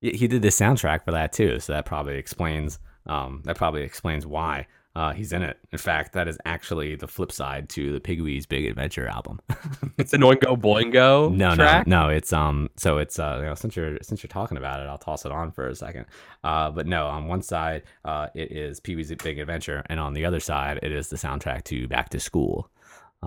[0.00, 4.26] He did the soundtrack for that too, so that probably explains um that probably explains
[4.26, 5.58] why uh he's in it.
[5.72, 9.40] In fact, that is actually the flip side to the Pee Wee's Big Adventure album.
[9.98, 11.86] It's an Oingo Boingo no, track.
[11.86, 12.08] no, no.
[12.08, 12.70] It's um.
[12.76, 13.36] So it's uh.
[13.40, 15.74] You know, since you're since you're talking about it, I'll toss it on for a
[15.74, 16.06] second.
[16.42, 17.06] Uh, but no.
[17.06, 20.78] On one side, uh, it is Pee Wee's Big Adventure, and on the other side,
[20.82, 22.70] it is the soundtrack to Back to School.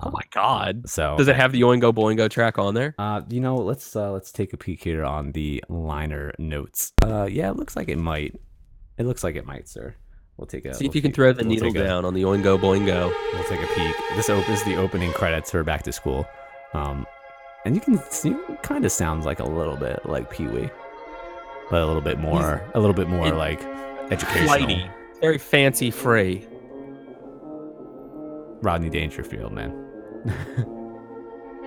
[0.02, 0.88] Oh my god.
[0.88, 2.96] So Does it have the Oingo Boingo track on there?
[2.98, 6.92] Uh, you know, let's uh, let's take a peek here on the liner notes.
[7.04, 8.34] Uh, yeah, it looks like it might.
[8.98, 9.94] It looks like it might, sir.
[10.36, 10.74] We'll take a.
[10.74, 12.22] See if we'll you can take- throw the we'll needle take a- down on the
[12.22, 13.12] Oingo Boingo.
[13.32, 13.94] We'll take a peek.
[14.16, 16.26] This opens the opening credits for Back to School,
[16.72, 17.06] um,
[17.64, 20.68] and you can see kind of sounds like a little bit like Pee Wee,
[21.70, 23.62] but a little bit more, a little bit more it- like
[24.10, 24.46] educational.
[24.48, 24.86] Flighty.
[25.20, 26.46] Very fancy free.
[28.60, 29.72] Rodney Dangerfield, man.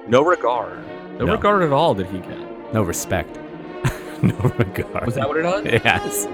[0.08, 0.80] No regard.
[1.19, 1.32] No, No.
[1.34, 2.73] regard at all did he get.
[2.73, 3.36] No respect.
[4.21, 5.06] no regard.
[5.06, 5.65] Was that what it was?
[5.65, 6.27] Yes.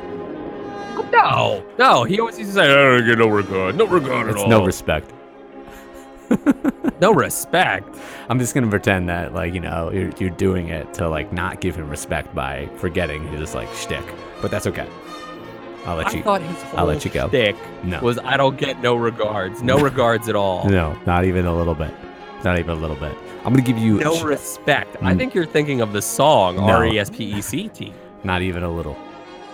[1.12, 2.04] No, no.
[2.04, 4.50] He always used to say, "I don't get no regard, no regard at It's all."
[4.50, 5.12] no respect.
[7.02, 7.96] no respect.
[8.30, 11.62] I'm just gonna pretend that like you know you're you're doing it to like not
[11.62, 14.04] give him respect by forgetting his like shtick,
[14.42, 14.88] but that's okay.
[15.86, 16.24] I'll let I you.
[16.24, 17.28] thought his whole I'll let you go.
[17.28, 18.00] shtick No.
[18.00, 20.68] was I don't get no regards, no regards at all.
[20.70, 21.92] No, not even a little bit.
[22.44, 23.14] Not even a little bit.
[23.46, 24.96] I'm gonna give you No sh- respect.
[25.02, 25.18] I Mm.
[25.18, 26.64] think you're thinking of the song No.
[26.64, 27.94] R E S P E C T.
[28.24, 28.98] not even a little.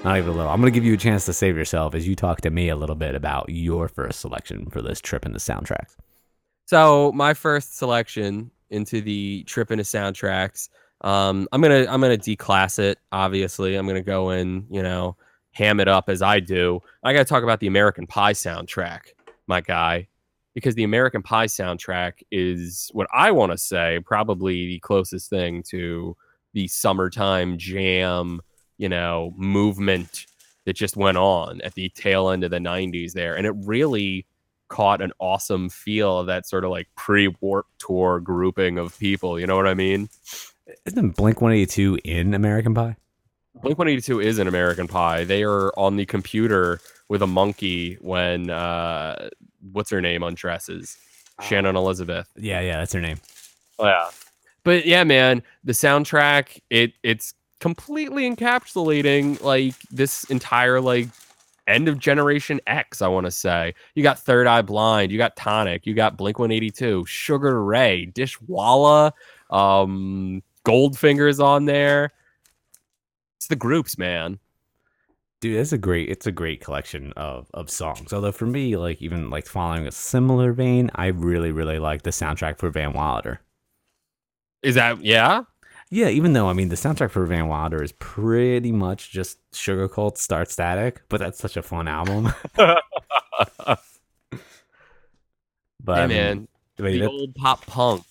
[0.03, 0.51] Not even a little.
[0.51, 2.75] I'm gonna give you a chance to save yourself as you talk to me a
[2.75, 5.95] little bit about your first selection for this trip in the soundtracks.
[6.65, 10.69] So my first selection into the trip into soundtracks.
[11.01, 12.99] Um, I'm gonna I'm gonna declass it.
[13.11, 14.65] Obviously, I'm gonna go in.
[14.69, 15.17] You know,
[15.51, 16.79] ham it up as I do.
[17.03, 19.01] I got to talk about the American Pie soundtrack,
[19.47, 20.07] my guy,
[20.53, 25.63] because the American Pie soundtrack is what I want to say probably the closest thing
[25.69, 26.15] to
[26.53, 28.41] the summertime jam,
[28.79, 30.25] you know, movement
[30.65, 33.35] that just went on at the tail end of the 90s there.
[33.35, 34.25] And it really
[34.69, 39.39] caught an awesome feel of that sort of like pre-warp tour grouping of people.
[39.39, 40.09] You know what I mean?
[40.85, 42.95] Isn't Blink 182 in American Pie?
[43.61, 45.25] Blink 182 is an American Pie.
[45.25, 49.29] They are on the computer with a monkey when uh
[49.71, 50.97] what's her name undresses
[51.41, 52.29] Shannon Elizabeth.
[52.37, 53.17] Yeah, yeah, that's her name.
[53.79, 54.09] Oh, yeah.
[54.63, 61.07] But yeah, man, the soundtrack it it's completely encapsulating like this entire like
[61.67, 63.73] end of generation X, I want to say.
[63.95, 69.11] You got Third Eye Blind, you got Tonic, you got Blink 182, Sugar Ray, Dishwalla,
[69.49, 72.11] um Goldfinger's on there.
[73.37, 74.39] It's the groups, man.
[75.41, 78.11] Dude, it's a great it's a great collection of of songs.
[78.11, 82.09] Although for me, like even like following a similar vein, I really really like the
[82.09, 83.39] soundtrack for Van Wilder.
[84.61, 85.43] Is that yeah?
[85.91, 90.17] Yeah, even though I mean the soundtrack for Van Wilder is pretty much just Sugarcult
[90.17, 92.31] Start Static, but that's such a fun album.
[92.55, 93.79] but
[95.87, 96.47] yeah, I mean, man.
[96.77, 98.03] wait, the that- old pop punk.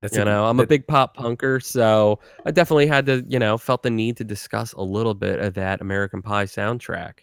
[0.00, 3.38] that's you a- know, I'm a big pop punker, so I definitely had to, you
[3.38, 7.18] know, felt the need to discuss a little bit of that American Pie soundtrack.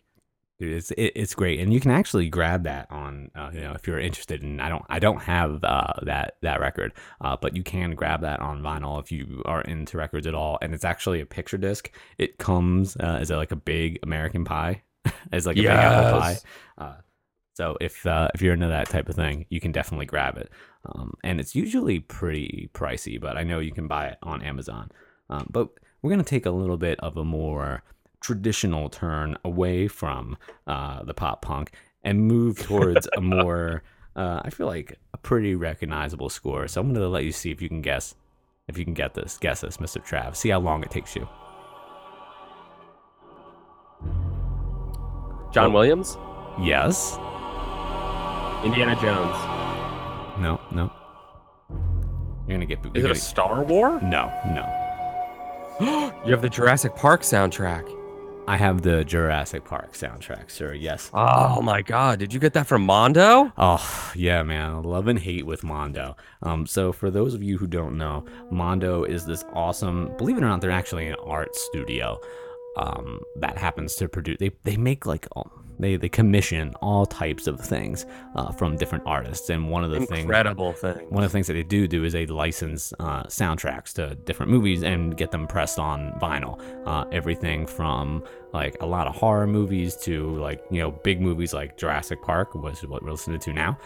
[0.57, 3.73] Dude, it's it, it's great, and you can actually grab that on uh, you know
[3.73, 4.41] if you're interested.
[4.41, 8.21] in I don't I don't have uh, that that record, uh, but you can grab
[8.21, 10.57] that on vinyl if you are into records at all.
[10.61, 11.91] And it's actually a picture disc.
[12.17, 14.83] It comes uh, as a, like a big American Pie,
[15.33, 16.37] as like a big apple pie.
[16.77, 16.93] Uh,
[17.55, 20.49] so if uh, if you're into that type of thing, you can definitely grab it.
[20.85, 24.89] Um, and it's usually pretty pricey, but I know you can buy it on Amazon.
[25.29, 25.69] Um, but
[26.01, 27.83] we're gonna take a little bit of a more
[28.25, 30.35] traditional turn away from
[30.65, 31.71] uh, the pop punk
[32.03, 33.83] and move towards a more,
[34.15, 36.67] uh, I feel like a pretty recognizable score.
[36.67, 38.15] So I'm gonna let you see if you can guess,
[38.67, 40.03] if you can get this, guess this, Mr.
[40.03, 40.35] Trav.
[40.35, 41.27] See how long it takes you.
[45.53, 46.17] John Williams,
[46.59, 47.17] Yes.
[48.65, 49.35] Indiana Jones.
[50.41, 50.59] No.
[50.71, 50.91] No.
[52.47, 52.79] You're gonna get.
[52.79, 53.99] Is you're it a gonna- Star War?
[54.01, 54.31] no.
[54.47, 54.81] No.
[56.25, 57.85] You have the Jurassic Park soundtrack.
[58.47, 60.73] I have the Jurassic Park soundtrack, sir.
[60.73, 61.09] Yes.
[61.13, 63.51] Oh my god, did you get that from Mondo?
[63.57, 66.15] Oh yeah, man, love and hate with Mondo.
[66.43, 70.15] Um, so for those of you who don't know, Mondo is this awesome.
[70.17, 72.19] Believe it or not, they're actually an art studio.
[72.77, 74.37] Um, that happens to produce.
[74.39, 79.03] They they make like all, they they commission all types of things uh, from different
[79.05, 79.49] artists.
[79.49, 81.07] And one of the things Incredible thing.
[81.09, 84.51] one of the things that they do do is they license uh, soundtracks to different
[84.51, 86.61] movies and get them pressed on vinyl.
[86.85, 91.53] Uh, everything from like a lot of horror movies to like you know big movies
[91.53, 93.77] like Jurassic Park, which is what we're listening to now.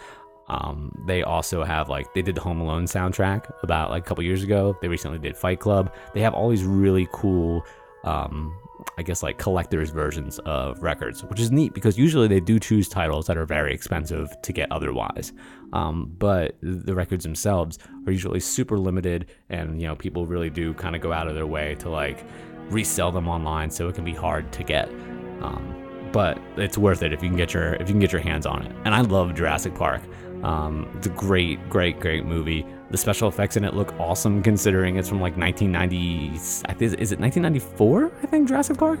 [0.48, 4.24] Um, they also have like they did the Home Alone soundtrack about like a couple
[4.24, 4.76] years ago.
[4.82, 5.94] They recently did Fight Club.
[6.12, 7.64] They have all these really cool
[8.02, 8.56] um,
[8.98, 12.88] I guess like collector's versions of records, which is neat because usually they do choose
[12.88, 15.32] titles that are very expensive to get otherwise.
[15.72, 20.74] Um, but the records themselves are usually super limited, and you know people really do
[20.74, 22.24] kind of go out of their way to like
[22.70, 24.88] resell them online, so it can be hard to get.
[25.40, 25.76] Um,
[26.12, 28.46] but it's worth it if you can get your if you can get your hands
[28.46, 28.72] on it.
[28.84, 30.02] And I love Jurassic Park.
[30.42, 32.66] Um, it's a great, great, great movie.
[32.90, 36.30] The special effects in it look awesome considering it's from like 1990.
[36.66, 38.12] I is it 1994?
[38.22, 38.98] I think Jurassic Park.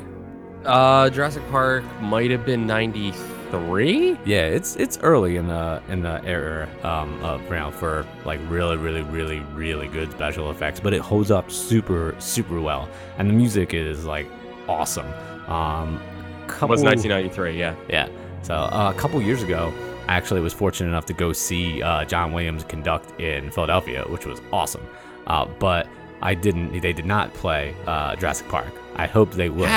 [0.64, 4.16] Uh, Jurassic Park might have been 93.
[4.24, 8.38] Yeah, it's it's early in the in the era um, of you know for like
[8.48, 13.28] really, really, really, really good special effects, but it holds up super, super well, and
[13.28, 14.28] the music is like
[14.68, 15.06] awesome.
[15.48, 16.00] Um,
[16.46, 17.74] couple, Was 1993, yeah.
[17.88, 18.08] Yeah.
[18.42, 19.72] So uh, a couple years ago,
[20.10, 24.40] actually was fortunate enough to go see uh, John Williams conduct in Philadelphia, which was
[24.52, 24.86] awesome.
[25.26, 25.86] Uh, but
[26.22, 26.78] I didn't.
[26.80, 28.66] They did not play uh, Jurassic Park.
[28.96, 29.68] I hope they would.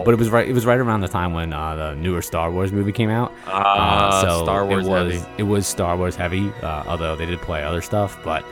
[0.00, 0.46] Uh, but it was right.
[0.46, 3.32] It was right around the time when uh, the newer Star Wars movie came out.
[3.46, 5.26] Ah, Uh, so Star Wars it was, heavy.
[5.38, 6.50] It was Star Wars heavy.
[6.62, 8.44] Uh, although they did play other stuff, but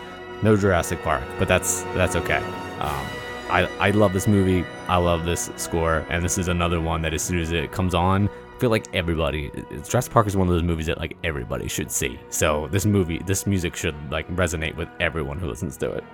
[0.42, 1.22] no Jurassic Park.
[1.38, 2.42] But that's that's okay.
[2.80, 3.06] Um,
[3.50, 4.64] I I love this movie.
[4.88, 7.94] I love this score, and this is another one that as soon as it comes
[7.94, 9.50] on, feel like everybody.
[9.88, 12.18] Jurassic Park is one of those movies that like everybody should see.
[12.30, 16.04] So this movie, this music should like resonate with everyone who listens to it.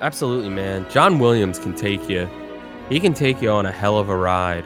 [0.00, 0.86] Absolutely, man.
[0.90, 2.28] John Williams can take you.
[2.88, 4.64] He can take you on a hell of a ride.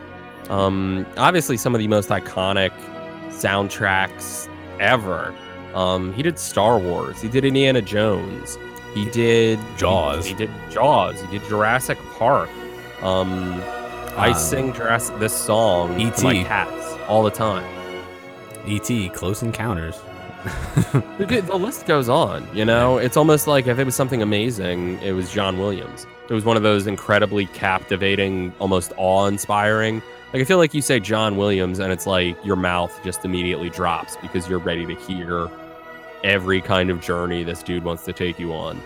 [0.48, 2.72] Um, obviously, some of the most iconic
[3.29, 4.48] soundtracks
[4.81, 5.35] ever.
[5.74, 7.20] Um, he did Star Wars.
[7.22, 8.59] He did Indiana Jones.
[8.94, 10.24] He did Jaws.
[10.24, 11.20] He, he did Jaws.
[11.20, 12.50] He did Jurassic Park.
[13.03, 13.62] Um,
[14.20, 16.44] I Um, sing Jurassic this song to my E.T..
[16.44, 17.64] cats all the time.
[18.66, 19.09] E.T.
[19.11, 19.98] Close Encounters.
[21.18, 22.96] The, the list goes on, you know?
[22.96, 26.06] It's almost like if it was something amazing, it was John Williams.
[26.30, 30.02] It was one of those incredibly captivating, almost awe inspiring.
[30.33, 33.68] Like, I feel like you say John Williams, and it's like your mouth just immediately
[33.68, 35.48] drops because you're ready to hear
[36.24, 38.80] every kind of journey this dude wants to take you on.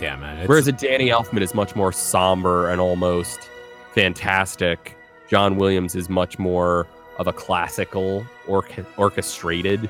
[0.00, 0.38] Yeah, man.
[0.38, 3.48] It's, Whereas a Danny Elfman is much more somber and almost
[3.94, 4.96] fantastic.
[5.28, 6.86] John Williams is much more
[7.18, 9.88] of a classical, orche- orchestrated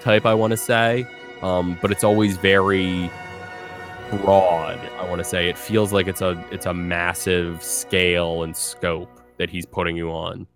[0.00, 1.06] type, I want to say.
[1.42, 3.10] Um, but it's always very
[4.10, 4.78] broad.
[4.98, 9.10] I want to say it feels like it's a it's a massive scale and scope
[9.38, 10.46] that he's putting you on.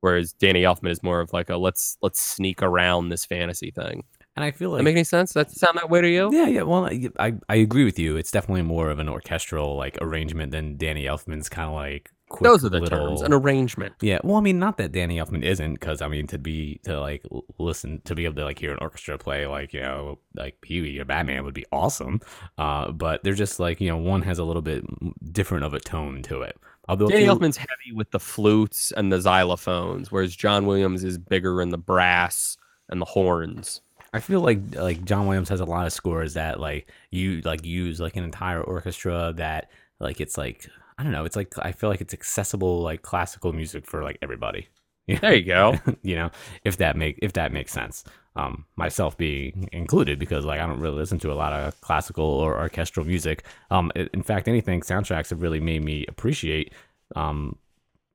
[0.00, 4.02] Whereas Danny Elfman is more of like a let's let's sneak around this fantasy thing.
[4.34, 5.32] and I feel like That make any sense?
[5.32, 6.30] Does that sound that way to you?
[6.32, 6.62] Yeah, yeah.
[6.62, 8.16] Well, I, I I agree with you.
[8.16, 12.10] It's definitely more of an orchestral like arrangement than Danny Elfman's kind of like.
[12.32, 13.08] Quick Those are the little...
[13.08, 13.22] terms.
[13.22, 13.94] An arrangement.
[14.00, 16.98] Yeah, well, I mean, not that Danny Elfman isn't, because I mean, to be to
[16.98, 17.22] like
[17.58, 20.80] listen to be able to like hear an orchestra play like you know like Pee
[20.80, 22.20] Wee or Batman would be awesome.
[22.56, 24.84] Uh, but they're just like you know one has a little bit
[25.32, 26.56] different of a tone to it.
[26.88, 31.18] Although Danny you- Elfman's heavy with the flutes and the xylophones, whereas John Williams is
[31.18, 32.56] bigger in the brass
[32.88, 33.82] and the horns.
[34.14, 37.64] I feel like like John Williams has a lot of scores that like you like
[37.64, 41.72] use like an entire orchestra that like it's like I don't know it's like I
[41.72, 44.68] feel like it's accessible like classical music for like everybody.
[45.20, 45.78] There you go.
[46.02, 46.30] you know
[46.64, 48.04] if that make if that makes sense.
[48.34, 52.24] Um, myself being included because like I don't really listen to a lot of classical
[52.24, 53.44] or orchestral music.
[53.70, 56.72] Um, in fact, anything soundtracks have really made me appreciate
[57.14, 57.56] um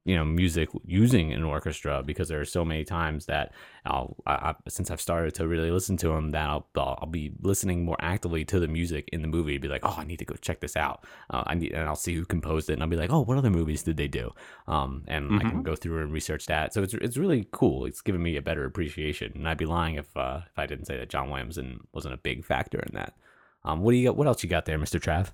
[0.07, 3.51] you know music using an orchestra because there are so many times that
[3.85, 7.33] I'll I, since I've started to really listen to them that I'll, I'll I'll be
[7.41, 9.57] listening more actively to the music in the movie.
[9.57, 11.03] Be like oh I need to go check this out.
[11.29, 13.37] Uh, I need and I'll see who composed it and I'll be like oh what
[13.37, 14.33] other movies did they do?
[14.67, 16.73] Um and I can go through and research that.
[16.73, 17.85] So it's it's really cool.
[17.85, 20.85] It's given me a better appreciation and I'd be lying if uh, if I didn't
[20.85, 23.13] say that John Williams and wasn't a big factor in that.
[23.65, 25.01] Um what do you got what else you got there Mr.
[25.01, 25.31] Trav?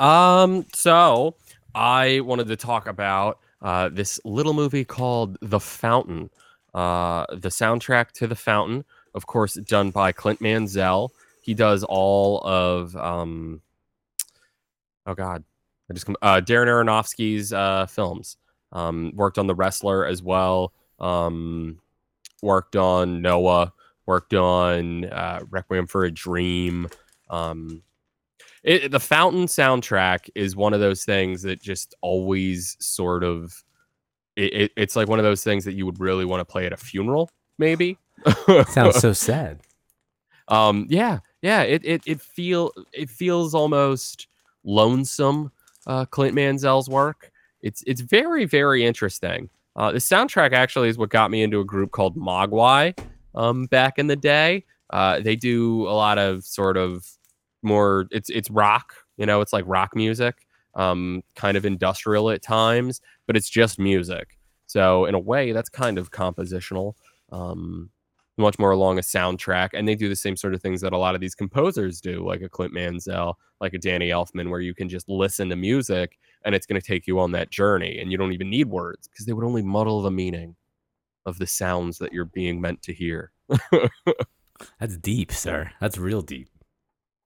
[0.00, 1.36] Um, so
[1.74, 6.30] I wanted to talk about uh, this little movie called The Fountain.
[6.74, 11.12] Uh, the soundtrack to The Fountain, of course, done by Clint Mansell.
[11.42, 13.60] He does all of um,
[15.06, 15.44] oh god,
[15.90, 18.36] I just come uh, Darren Aronofsky's uh, films.
[18.72, 20.72] Um, worked on The Wrestler as well.
[20.98, 21.80] Um,
[22.42, 23.72] worked on Noah.
[24.06, 26.88] Worked on uh, Requiem for a Dream.
[27.28, 27.82] Um,
[28.62, 33.64] it, the Fountain soundtrack is one of those things that just always sort of
[34.36, 36.66] it, it, it's like one of those things that you would really want to play
[36.66, 37.98] at a funeral, maybe.
[38.68, 39.60] sounds so sad.
[40.48, 44.26] Um yeah yeah it it, it feel it feels almost
[44.64, 45.52] lonesome
[45.86, 47.30] uh clint Mansell's work.
[47.62, 49.48] It's it's very very interesting.
[49.76, 52.98] Uh the soundtrack actually is what got me into a group called mogwai
[53.34, 54.64] um back in the day.
[54.90, 57.06] Uh they do a lot of sort of
[57.62, 62.42] more it's it's rock you know it's like rock music um kind of industrial at
[62.42, 64.36] times but it's just music.
[64.66, 66.94] So in a way that's kind of compositional
[67.32, 67.90] um
[68.38, 70.98] much more along a soundtrack and they do the same sort of things that a
[70.98, 74.74] lot of these composers do like a clint mansell like a danny elfman where you
[74.74, 78.10] can just listen to music and it's going to take you on that journey and
[78.10, 80.56] you don't even need words because they would only muddle the meaning
[81.26, 83.30] of the sounds that you're being meant to hear.
[84.78, 85.70] That's deep sir.
[85.80, 86.49] That's real deep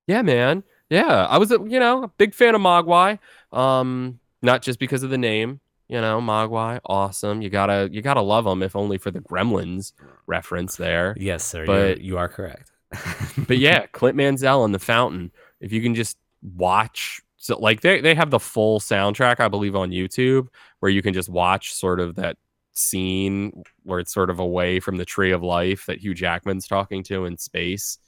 [0.07, 0.63] yeah man.
[0.91, 3.19] Yeah i was a you know a big fan of mogwai
[3.53, 7.41] um not just because of the name you know mogwai awesome.
[7.43, 9.93] You gotta you gotta love them if only for the gremlins
[10.27, 11.15] reference there.
[11.19, 12.71] Yes sir But- you are correct.
[13.49, 15.33] But yeah, Clint Mansell and The Fountain.
[15.61, 16.17] If you can just
[16.57, 20.47] watch, so like they they have the full soundtrack, I believe, on YouTube,
[20.81, 22.37] where you can just watch sort of that
[22.73, 27.03] scene where it's sort of away from the tree of life that Hugh Jackman's talking
[27.05, 27.99] to in space,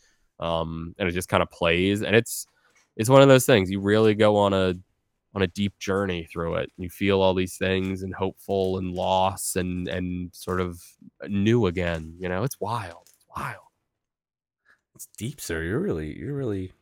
[0.40, 2.46] um, and it just kind of plays, and it's
[2.96, 4.74] it's one of those things you really go on a
[5.34, 6.72] on a deep journey through it.
[6.78, 10.82] You feel all these things and hopeful and loss and and sort of
[11.28, 12.14] new again.
[12.18, 13.02] You know, it's wild.
[13.04, 13.60] It's wild.
[14.94, 15.62] It's deep, sir.
[15.62, 16.72] You're really, you're really,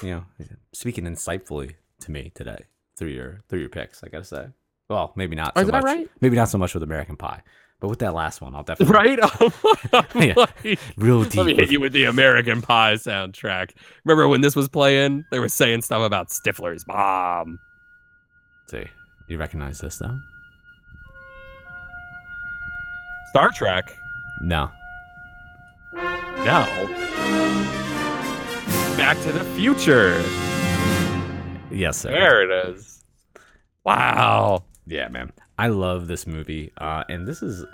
[0.00, 0.24] you know,
[0.72, 2.64] speaking insightfully to me today
[2.96, 4.04] through your through your picks.
[4.04, 4.46] I gotta say.
[4.88, 5.54] Well, maybe not.
[5.56, 5.84] So is that much.
[5.84, 6.08] right?
[6.20, 7.42] Maybe not so much with American Pie,
[7.80, 8.94] but with that last one, I'll definitely.
[8.94, 9.18] Right?
[9.92, 10.74] Oh yeah.
[10.96, 11.34] Real deep.
[11.36, 13.70] Let me hit you with the American Pie soundtrack.
[14.04, 15.24] Remember when this was playing?
[15.30, 17.58] They were saying stuff about Stifler's mom.
[18.68, 18.84] See,
[19.28, 20.18] you recognize this though?
[23.30, 23.96] Star Trek.
[24.40, 24.70] No.
[25.94, 26.66] No.
[28.96, 30.22] Back to the Future.
[31.70, 32.10] Yes, sir.
[32.10, 33.04] There it is.
[33.84, 34.64] Wow.
[34.86, 35.32] Yeah, man.
[35.58, 36.72] I love this movie.
[36.78, 37.64] Uh, and this is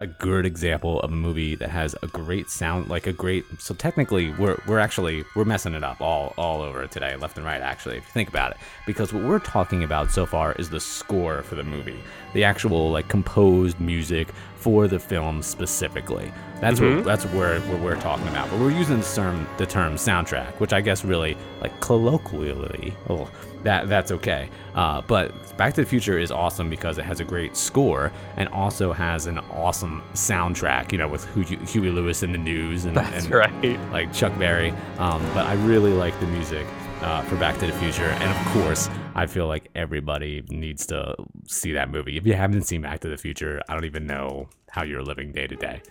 [0.00, 3.44] a good example of a movie that has a great sound, like a great.
[3.58, 7.46] So technically, we're we're actually we're messing it up all all over today, left and
[7.46, 7.60] right.
[7.62, 10.80] Actually, if you think about it, because what we're talking about so far is the
[10.80, 12.00] score for the movie,
[12.34, 16.32] the actual like composed music for the film specifically.
[16.60, 16.96] That's Mhm.
[16.96, 18.50] what that's where, where we're talking about.
[18.50, 23.28] But we're using the term the term soundtrack, which I guess really like colloquially, oh,
[23.62, 24.48] that that's okay.
[24.74, 28.48] Uh, but Back to the Future is awesome because it has a great score and
[28.50, 30.92] also has an awesome soundtrack.
[30.92, 33.80] You know, with Huey, Huey Lewis and the News and, That's and right.
[33.92, 34.70] like Chuck Berry.
[34.98, 36.66] Um, but I really like the music
[37.02, 41.14] uh, for Back to the Future, and of course, I feel like everybody needs to
[41.46, 42.16] see that movie.
[42.16, 45.32] If you haven't seen Back to the Future, I don't even know how you're living
[45.32, 45.82] day to day.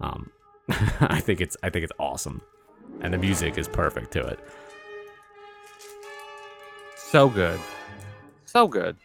[0.00, 0.30] Um,
[1.00, 2.40] I think it's I think it's awesome,
[3.00, 4.38] and the music is perfect to it.
[6.96, 7.60] So good.
[8.44, 8.96] So good.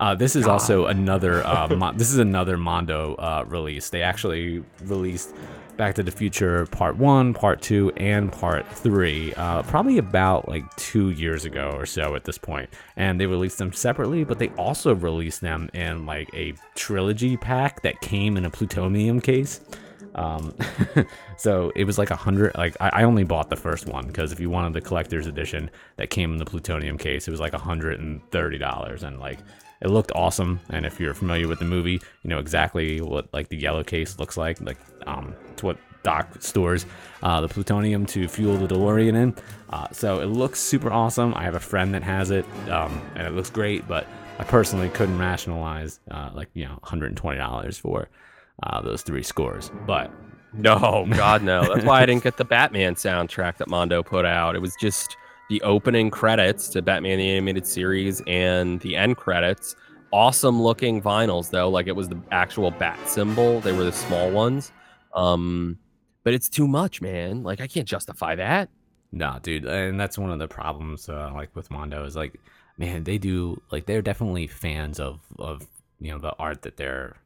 [0.00, 3.90] Uh, this is also another uh, Mon- this is another Mondo uh, release.
[3.90, 5.34] They actually released
[5.76, 10.64] Back to the Future Part One, Part Two, and Part Three, uh, probably about like
[10.76, 12.70] two years ago or so at this point.
[12.96, 17.82] And they released them separately, but they also released them in like a trilogy pack
[17.82, 19.60] that came in a plutonium case.
[20.14, 20.54] Um,
[21.36, 22.54] so it was like a hundred.
[22.56, 25.70] Like I, I only bought the first one because if you wanted the collector's edition
[25.96, 29.18] that came in the plutonium case, it was like a hundred and thirty dollars, and
[29.18, 29.40] like
[29.84, 30.60] it looked awesome.
[30.70, 34.18] And if you're familiar with the movie, you know exactly what like the yellow case
[34.18, 34.60] looks like.
[34.60, 36.86] Like um, it's what Doc stores
[37.22, 39.34] uh, the plutonium to fuel the DeLorean in.
[39.70, 41.34] Uh, so it looks super awesome.
[41.34, 43.86] I have a friend that has it, um, and it looks great.
[43.86, 44.06] But
[44.38, 48.08] I personally couldn't rationalize uh, like you know 120 dollars for
[48.62, 49.70] uh, those three scores.
[49.86, 50.10] But
[50.54, 51.62] No, God, no.
[51.62, 54.54] That's why I didn't get the Batman soundtrack that Mondo put out.
[54.54, 55.16] It was just
[55.54, 59.76] the opening credits to Batman the Animated Series and the end credits.
[60.12, 61.68] Awesome looking vinyls, though.
[61.68, 63.60] Like it was the actual bat symbol.
[63.60, 64.72] They were the small ones.
[65.14, 65.78] Um,
[66.24, 67.44] but it's too much, man.
[67.44, 68.68] Like I can't justify that.
[69.12, 71.08] No, dude, and that's one of the problems.
[71.08, 72.40] Uh, like with Mondo is like,
[72.76, 75.68] man, they do like they're definitely fans of of
[76.00, 77.16] you know the art that they're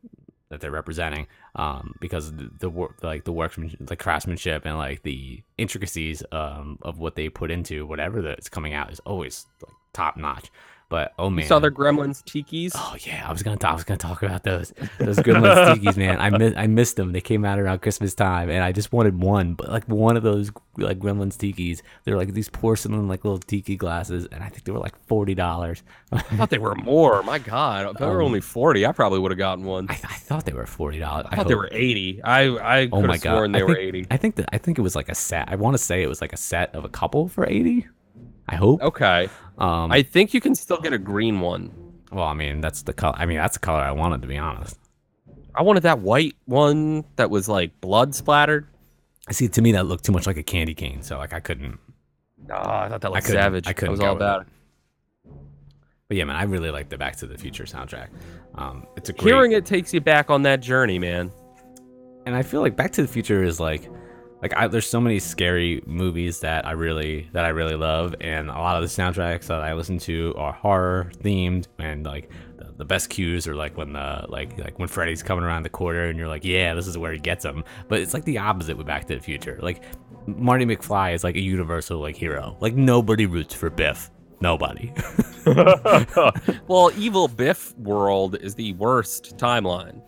[0.50, 1.26] that they're representing.
[1.56, 6.98] Um, because the, work like the workmanship, the craftsmanship, and like the intricacies um of
[6.98, 10.50] what they put into whatever that's coming out is always like top notch.
[10.90, 12.70] But oh man, You saw their Gremlins tikis?
[12.74, 15.98] Oh yeah, I was gonna talk, I was gonna talk about those those Gremlins tikis,
[15.98, 16.18] man.
[16.18, 17.12] I miss I missed them.
[17.12, 20.22] They came out around Christmas time, and I just wanted one, but like one of
[20.22, 21.82] those like Gremlins tikis.
[22.04, 25.34] They're like these porcelain like little tiki glasses, and I think they were like forty
[25.34, 25.82] dollars.
[26.10, 27.22] I thought they were more.
[27.22, 29.88] My God, if they were Um, only forty, I probably would have gotten one.
[29.90, 31.26] I, I thought they were forty dollars.
[31.30, 32.22] I thought they were eighty.
[32.22, 33.34] I I Oh my god!
[33.36, 34.06] sworn they I were think, eighty.
[34.10, 35.50] I think that I think it was like a set.
[35.50, 37.86] I want to say it was like a set of a couple for eighty.
[38.48, 38.82] I hope.
[38.82, 39.28] Okay.
[39.58, 41.72] Um, I think you can still get a green one.
[42.12, 43.14] well, I mean that's the color.
[43.18, 44.78] I mean that's the color I wanted to be honest.
[45.54, 48.66] I wanted that white one that was like blood splattered.
[49.28, 51.40] I see, to me that looked too much like a candy cane, so like I
[51.40, 51.78] couldn't.
[52.50, 53.66] Oh, I thought that looked couldn't- savage.
[53.66, 54.46] I couldn't was go all about it.
[56.08, 58.08] But yeah, man, I really like the Back to the Future soundtrack.
[58.54, 61.30] Um, it's a great, Hearing it takes you back on that journey, man.
[62.24, 63.90] and I feel like Back to the Future is like,
[64.42, 68.48] like I, there's so many scary movies that I really that I really love, and
[68.48, 72.72] a lot of the soundtracks that I listen to are horror themed, and like the,
[72.76, 76.04] the best cues are like when the like like when Freddy's coming around the corner,
[76.04, 77.64] and you're like, yeah, this is where he gets him.
[77.88, 79.58] But it's like the opposite with Back to the Future.
[79.60, 79.82] Like
[80.26, 82.56] Marty McFly is like a universal like hero.
[82.60, 84.10] Like nobody roots for Biff.
[84.40, 84.92] Nobody.
[86.68, 90.00] well, Evil Biff World is the worst timeline.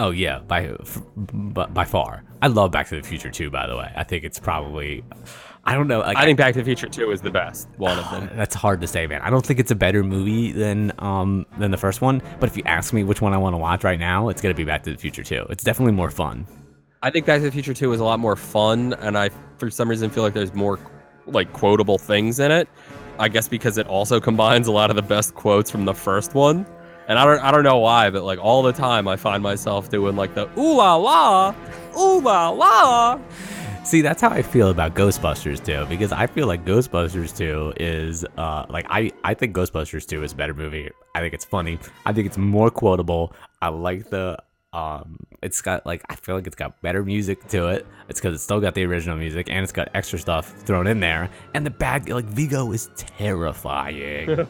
[0.00, 2.22] Oh yeah, by f- by, far.
[2.40, 3.50] I love Back to the Future too.
[3.50, 5.02] By the way, I think it's probably.
[5.64, 5.98] I don't know.
[5.98, 8.30] Like, I think Back to the Future 2 is the best one of them.
[8.36, 9.20] that's hard to say, man.
[9.22, 12.22] I don't think it's a better movie than um than the first one.
[12.38, 14.54] But if you ask me which one I want to watch right now, it's gonna
[14.54, 15.44] be Back to the Future too.
[15.50, 16.46] It's definitely more fun.
[17.02, 19.68] I think Back to the Future 2 is a lot more fun, and I, for
[19.68, 20.78] some reason, feel like there's more
[21.26, 22.68] like quotable things in it.
[23.18, 26.34] I guess because it also combines a lot of the best quotes from the first
[26.34, 26.66] one.
[27.08, 29.88] And I don't I don't know why, but like all the time I find myself
[29.88, 31.54] doing like the ooh la la,
[31.98, 33.18] ooh la la.
[33.82, 38.26] See, that's how I feel about Ghostbusters 2 because I feel like Ghostbusters 2 is
[38.36, 40.90] uh like I I think Ghostbusters 2 is a better movie.
[41.14, 41.78] I think it's funny.
[42.04, 43.32] I think it's more quotable.
[43.62, 44.36] I like the
[44.74, 47.86] um it's got like I feel like it's got better music to it.
[48.10, 51.00] It's cuz it's still got the original music and it's got extra stuff thrown in
[51.00, 54.28] there and the bad like Vigo is terrifying.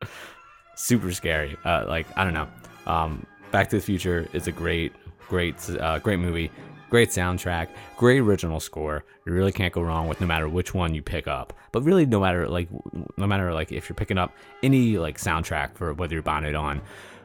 [0.78, 1.56] Super scary.
[1.64, 2.48] Uh like I don't know.
[2.86, 4.92] Um Back to the Future is a great
[5.28, 6.50] great uh great movie
[6.90, 9.04] great soundtrack, great original score.
[9.26, 11.52] You really can't go wrong with no matter which one you pick up.
[11.72, 12.68] But really, no matter like
[13.16, 16.54] no matter like if you're picking up any like soundtrack for whether you're buying it
[16.54, 16.80] on.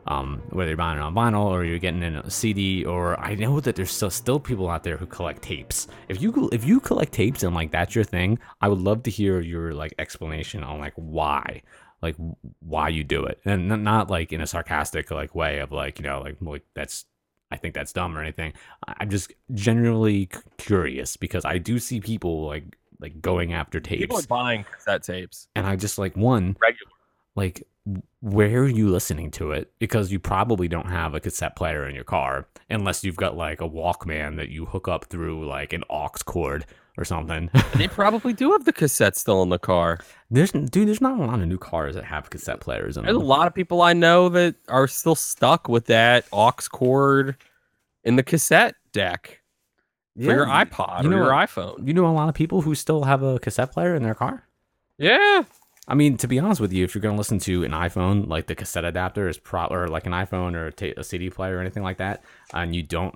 [0.06, 3.36] Um, whether you're buying it on vinyl or you're getting in a CD, or I
[3.36, 5.88] know that there's still still people out there who collect tapes.
[6.10, 9.10] If you if you collect tapes and like that's your thing, I would love to
[9.10, 11.62] hear your like explanation on like why
[12.04, 12.16] like
[12.60, 16.04] why you do it and not like in a sarcastic like way of like you
[16.04, 17.06] know like like that's
[17.50, 18.54] I think that's dumb or anything.
[18.88, 20.28] I'm just generally
[20.58, 24.02] curious because I do see people like like going after tapes.
[24.02, 25.48] People are buying cassette tapes.
[25.56, 26.92] And I just like one regular.
[27.36, 27.68] Like
[28.22, 29.72] where are you listening to it?
[29.78, 33.62] Because you probably don't have a cassette player in your car unless you've got like
[33.62, 36.66] a Walkman that you hook up through like an aux cord
[36.98, 37.50] or something.
[37.76, 40.00] they probably do have the cassette still in the car.
[40.30, 43.16] There's dude, there's not a lot of new cars that have cassette players in There's
[43.16, 43.22] them.
[43.24, 47.36] a lot of people I know that are still stuck with that aux cord
[48.04, 49.42] in the cassette deck
[50.16, 51.88] for your iPod you or know your iPhone.
[51.88, 54.48] You know a lot of people who still have a cassette player in their car?
[54.98, 55.44] Yeah.
[55.88, 58.28] I mean, to be honest with you, if you're going to listen to an iPhone,
[58.28, 61.30] like the cassette adapter is pro or like an iPhone or a, ta- a CD
[61.30, 62.24] player or anything like that,
[62.54, 63.16] and you don't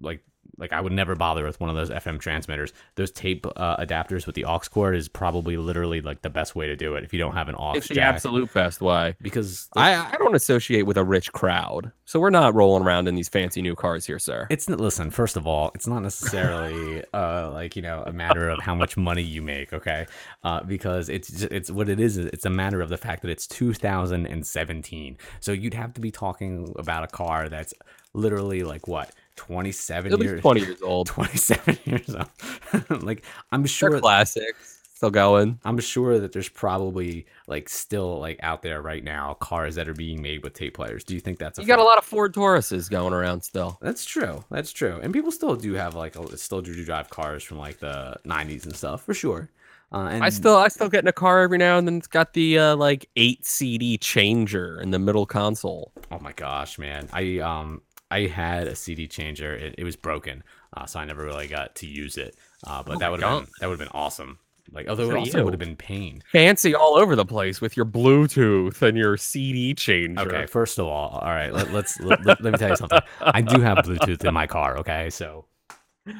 [0.00, 0.22] like
[0.58, 2.72] like I would never bother with one of those FM transmitters.
[2.96, 6.66] Those tape uh, adapters with the aux cord is probably literally like the best way
[6.66, 8.14] to do it if you don't have an aux It's the jack.
[8.16, 9.14] absolute best way.
[9.22, 11.92] because I, I don't associate with a rich crowd.
[12.04, 14.46] So we're not rolling around in these fancy new cars here, sir.
[14.50, 15.10] It's listen.
[15.10, 18.96] First of all, it's not necessarily uh like you know a matter of how much
[18.96, 20.06] money you make, okay?
[20.42, 22.16] Uh, because it's it's what it is.
[22.16, 25.16] is It's a matter of the fact that it's 2017.
[25.40, 27.74] So you'd have to be talking about a car that's
[28.14, 31.06] literally like what 27 At least years 20 years old.
[31.08, 33.02] 27 years old.
[33.02, 34.74] like I'm sure They're classics.
[34.94, 35.60] Still going.
[35.64, 39.94] I'm sure that there's probably like still like out there right now cars that are
[39.94, 41.04] being made with tape players.
[41.04, 43.78] Do you think that's a You got a lot of Ford Tauruses going around still.
[43.80, 44.44] That's true.
[44.50, 44.98] That's true.
[45.00, 48.64] And people still do have like a, still do drive cars from like the 90s
[48.64, 49.48] and stuff for sure.
[49.90, 51.96] Uh, and I still I still get in a car every now and then.
[51.96, 55.92] It's got the uh, like eight CD changer in the middle console.
[56.10, 57.08] Oh my gosh, man!
[57.10, 57.80] I um
[58.10, 59.54] I had a CD changer.
[59.54, 60.42] It, it was broken,
[60.76, 62.36] uh, so I never really got to use it.
[62.66, 64.38] Uh, but Oh that would have been that would have been awesome.
[64.70, 66.22] Like although it also would have been pain.
[66.30, 70.20] Fancy all over the place with your Bluetooth and your CD changer.
[70.20, 73.00] Okay, first of all, all right, let, let's let, let, let me tell you something.
[73.20, 74.78] I do have Bluetooth in my car.
[74.78, 75.46] Okay, so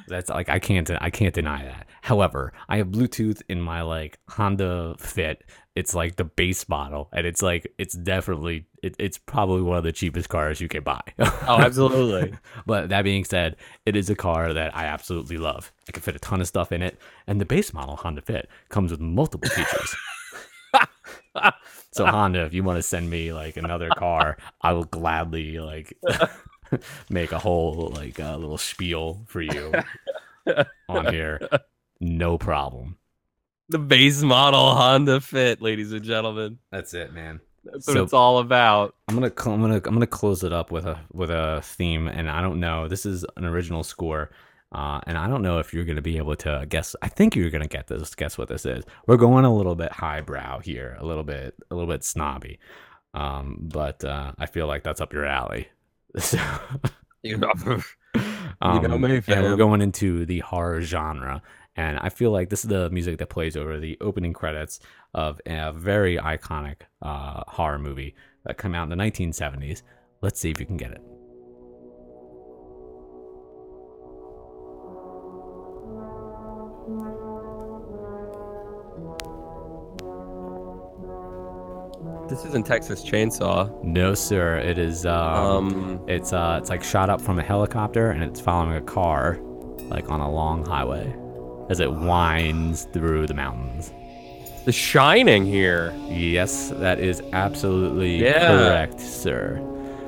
[0.07, 1.89] that's like I can't I can't deny that.
[2.03, 5.45] However, I have Bluetooth in my like Honda Fit.
[5.79, 9.85] It's like the base model, and it's like it's definitely it, it's probably one of
[9.85, 11.01] the cheapest cars you can buy.
[11.21, 12.37] Oh, absolutely.
[12.67, 13.55] but that being said,
[13.87, 15.73] it is a car that I absolutely love.
[15.89, 16.99] I can fit a ton of stuff in it,
[17.29, 19.95] and the base model Honda Fit comes with multiple features.
[21.93, 25.97] so Honda, if you want to send me like another car, I will gladly like
[27.09, 29.73] make a whole like uh, little spiel for you
[30.89, 31.39] on here.
[32.01, 32.98] No problem.
[33.69, 36.59] The base model Honda Fit, ladies and gentlemen.
[36.71, 37.41] That's it, man.
[37.65, 38.95] That's what it's all about.
[39.09, 42.09] I'm gonna cl- I'm gonna I'm gonna close it up with a with a theme,
[42.09, 42.89] and I don't know.
[42.89, 44.31] This is an original score,
[44.73, 46.97] uh, and I don't know if you're gonna be able to guess.
[47.03, 48.15] I think you're gonna get this.
[48.15, 48.85] Guess what this is?
[49.07, 52.59] We're going a little bit highbrow here, a little bit a little bit snobby,
[53.13, 55.69] um, but uh, I feel like that's up your alley.
[56.19, 56.39] So,
[57.23, 57.53] You know,
[58.63, 61.43] um, know me, and we're going into the horror genre.
[61.79, 64.81] And I feel like this is the music that plays over the opening credits
[65.15, 69.83] of a very iconic uh, horror movie that came out in the 1970s.
[70.21, 71.01] Let's see if you can get it.
[82.29, 83.83] this isn't Texas Chainsaw.
[83.83, 84.59] No, sir.
[84.59, 85.07] It is.
[85.07, 88.81] Um, Um, it's uh, it's like shot up from a helicopter, and it's following a
[88.83, 89.39] car,
[89.89, 91.15] like on a long highway,
[91.69, 93.93] as it winds through the mountains.
[94.65, 95.95] The Shining here.
[96.09, 98.49] Yes, that is absolutely Yeah.
[98.49, 99.59] correct, sir.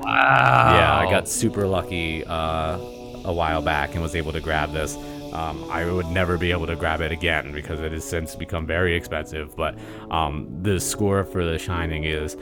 [0.02, 0.74] Wow.
[0.76, 2.76] Yeah, I got super lucky uh,
[3.24, 4.96] a while back and was able to grab this.
[5.32, 8.66] Um, I would never be able to grab it again because it has since become
[8.66, 9.54] very expensive.
[9.56, 9.78] But
[10.10, 12.36] um, the score for The Shining is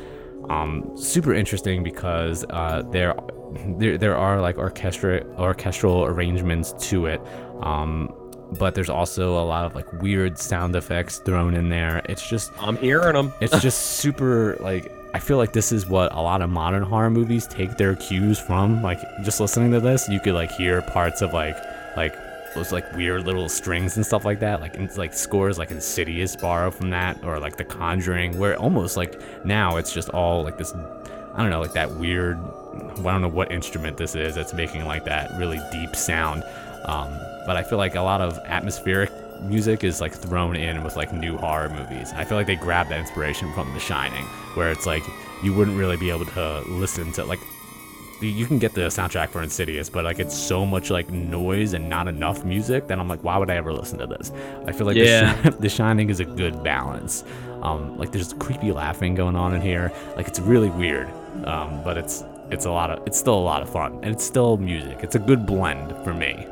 [0.49, 3.15] um, super interesting because uh, there,
[3.77, 7.21] there there are like orchestra orchestral arrangements to it.
[7.61, 8.13] Um,
[8.53, 12.03] but there's also a lot of like weird sound effects thrown in there.
[12.09, 13.33] It's just I'm hearing them.
[13.41, 17.11] it's just super like I feel like this is what a lot of modern horror
[17.11, 18.83] movies take their cues from.
[18.83, 21.57] Like just listening to this, you could like hear parts of like
[21.97, 22.15] like
[22.55, 24.61] those like weird little strings and stuff like that.
[24.61, 28.97] Like it's like scores like Insidious borrow from that, or like The Conjuring, where almost
[28.97, 30.75] like now it's just all like this.
[30.75, 32.39] I don't know, like that weird.
[32.39, 36.43] I don't know what instrument this is that's making like that really deep sound.
[36.85, 37.19] Um,
[37.49, 41.13] but I feel like a lot of atmospheric music is like thrown in with like
[41.15, 42.13] new horror movies.
[42.15, 44.25] I feel like they grab that inspiration from The Shining,
[44.55, 45.03] where it's like
[45.43, 47.41] you wouldn't really be able to listen to like
[48.21, 51.89] you can get the soundtrack for Insidious, but like it's so much like noise and
[51.89, 54.31] not enough music that I'm like, why would I ever listen to this?
[54.67, 55.41] I feel like Yeah.
[55.43, 57.25] the, the Shining is a good balance.
[57.63, 59.91] Um, like there's creepy laughing going on in here.
[60.17, 61.09] Like it's really weird,
[61.45, 64.25] um, but it's it's a lot of it's still a lot of fun and it's
[64.25, 64.99] still music.
[65.03, 66.47] It's a good blend for me.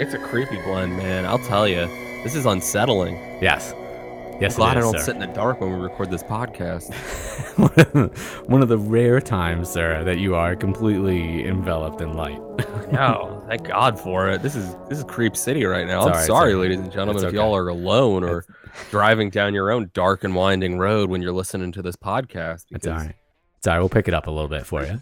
[0.00, 1.26] It's a creepy blend, man.
[1.26, 1.86] I'll tell you.
[2.24, 3.14] This is unsettling.
[3.40, 3.74] Yes,
[4.40, 4.56] yes.
[4.56, 5.04] Glad it I is, don't sir.
[5.06, 6.92] sit in the dark when we record this podcast.
[8.48, 12.38] One of the rare times, sir, that you are completely enveloped in light.
[12.92, 14.42] no, thank God for it.
[14.42, 16.00] This is this is Creep City right now.
[16.00, 17.36] It's I'm right, sorry, it's- ladies and gentlemen, it's if okay.
[17.36, 18.44] y'all are alone or
[18.90, 22.64] driving down your own dark and winding road when you're listening to this podcast.
[22.70, 23.14] It's all because- right.
[23.58, 23.80] It's all right.
[23.80, 24.98] We'll pick it up a little bit for you.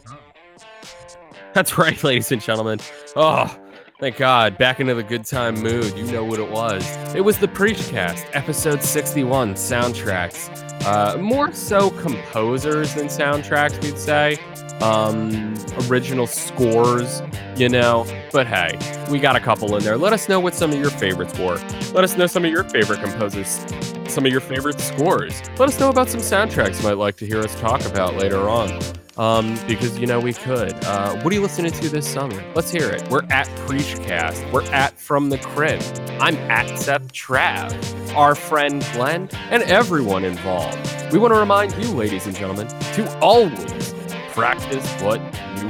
[1.54, 2.80] That's right, ladies and gentlemen.
[3.16, 3.56] Oh,
[3.98, 4.58] thank God.
[4.58, 5.96] Back into the good time mood.
[5.96, 6.84] You know what it was.
[7.14, 10.54] It was the Preachcast, episode 61, soundtracks.
[10.84, 14.38] Uh, more so composers than soundtracks, we'd say.
[14.80, 15.54] Um,
[15.90, 17.20] original scores,
[17.56, 18.06] you know.
[18.32, 18.78] But hey,
[19.10, 19.96] we got a couple in there.
[19.98, 21.56] Let us know what some of your favorites were.
[21.92, 23.66] Let us know some of your favorite composers,
[24.08, 25.42] some of your favorite scores.
[25.58, 28.48] Let us know about some soundtracks you might like to hear us talk about later
[28.48, 28.80] on
[29.18, 30.72] um, because you know we could.
[30.84, 32.42] Uh, what are you listening to this summer?
[32.54, 33.08] Let's hear it.
[33.10, 34.50] We're at Preachcast.
[34.52, 35.82] We're at From the Crib.
[36.20, 40.78] I'm at Seth Trav, our friend Glenn, and everyone involved.
[41.12, 43.94] We want to remind you, ladies and gentlemen, to always
[44.32, 45.20] practice what
[45.56, 45.68] you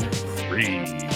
[0.49, 1.08] preach.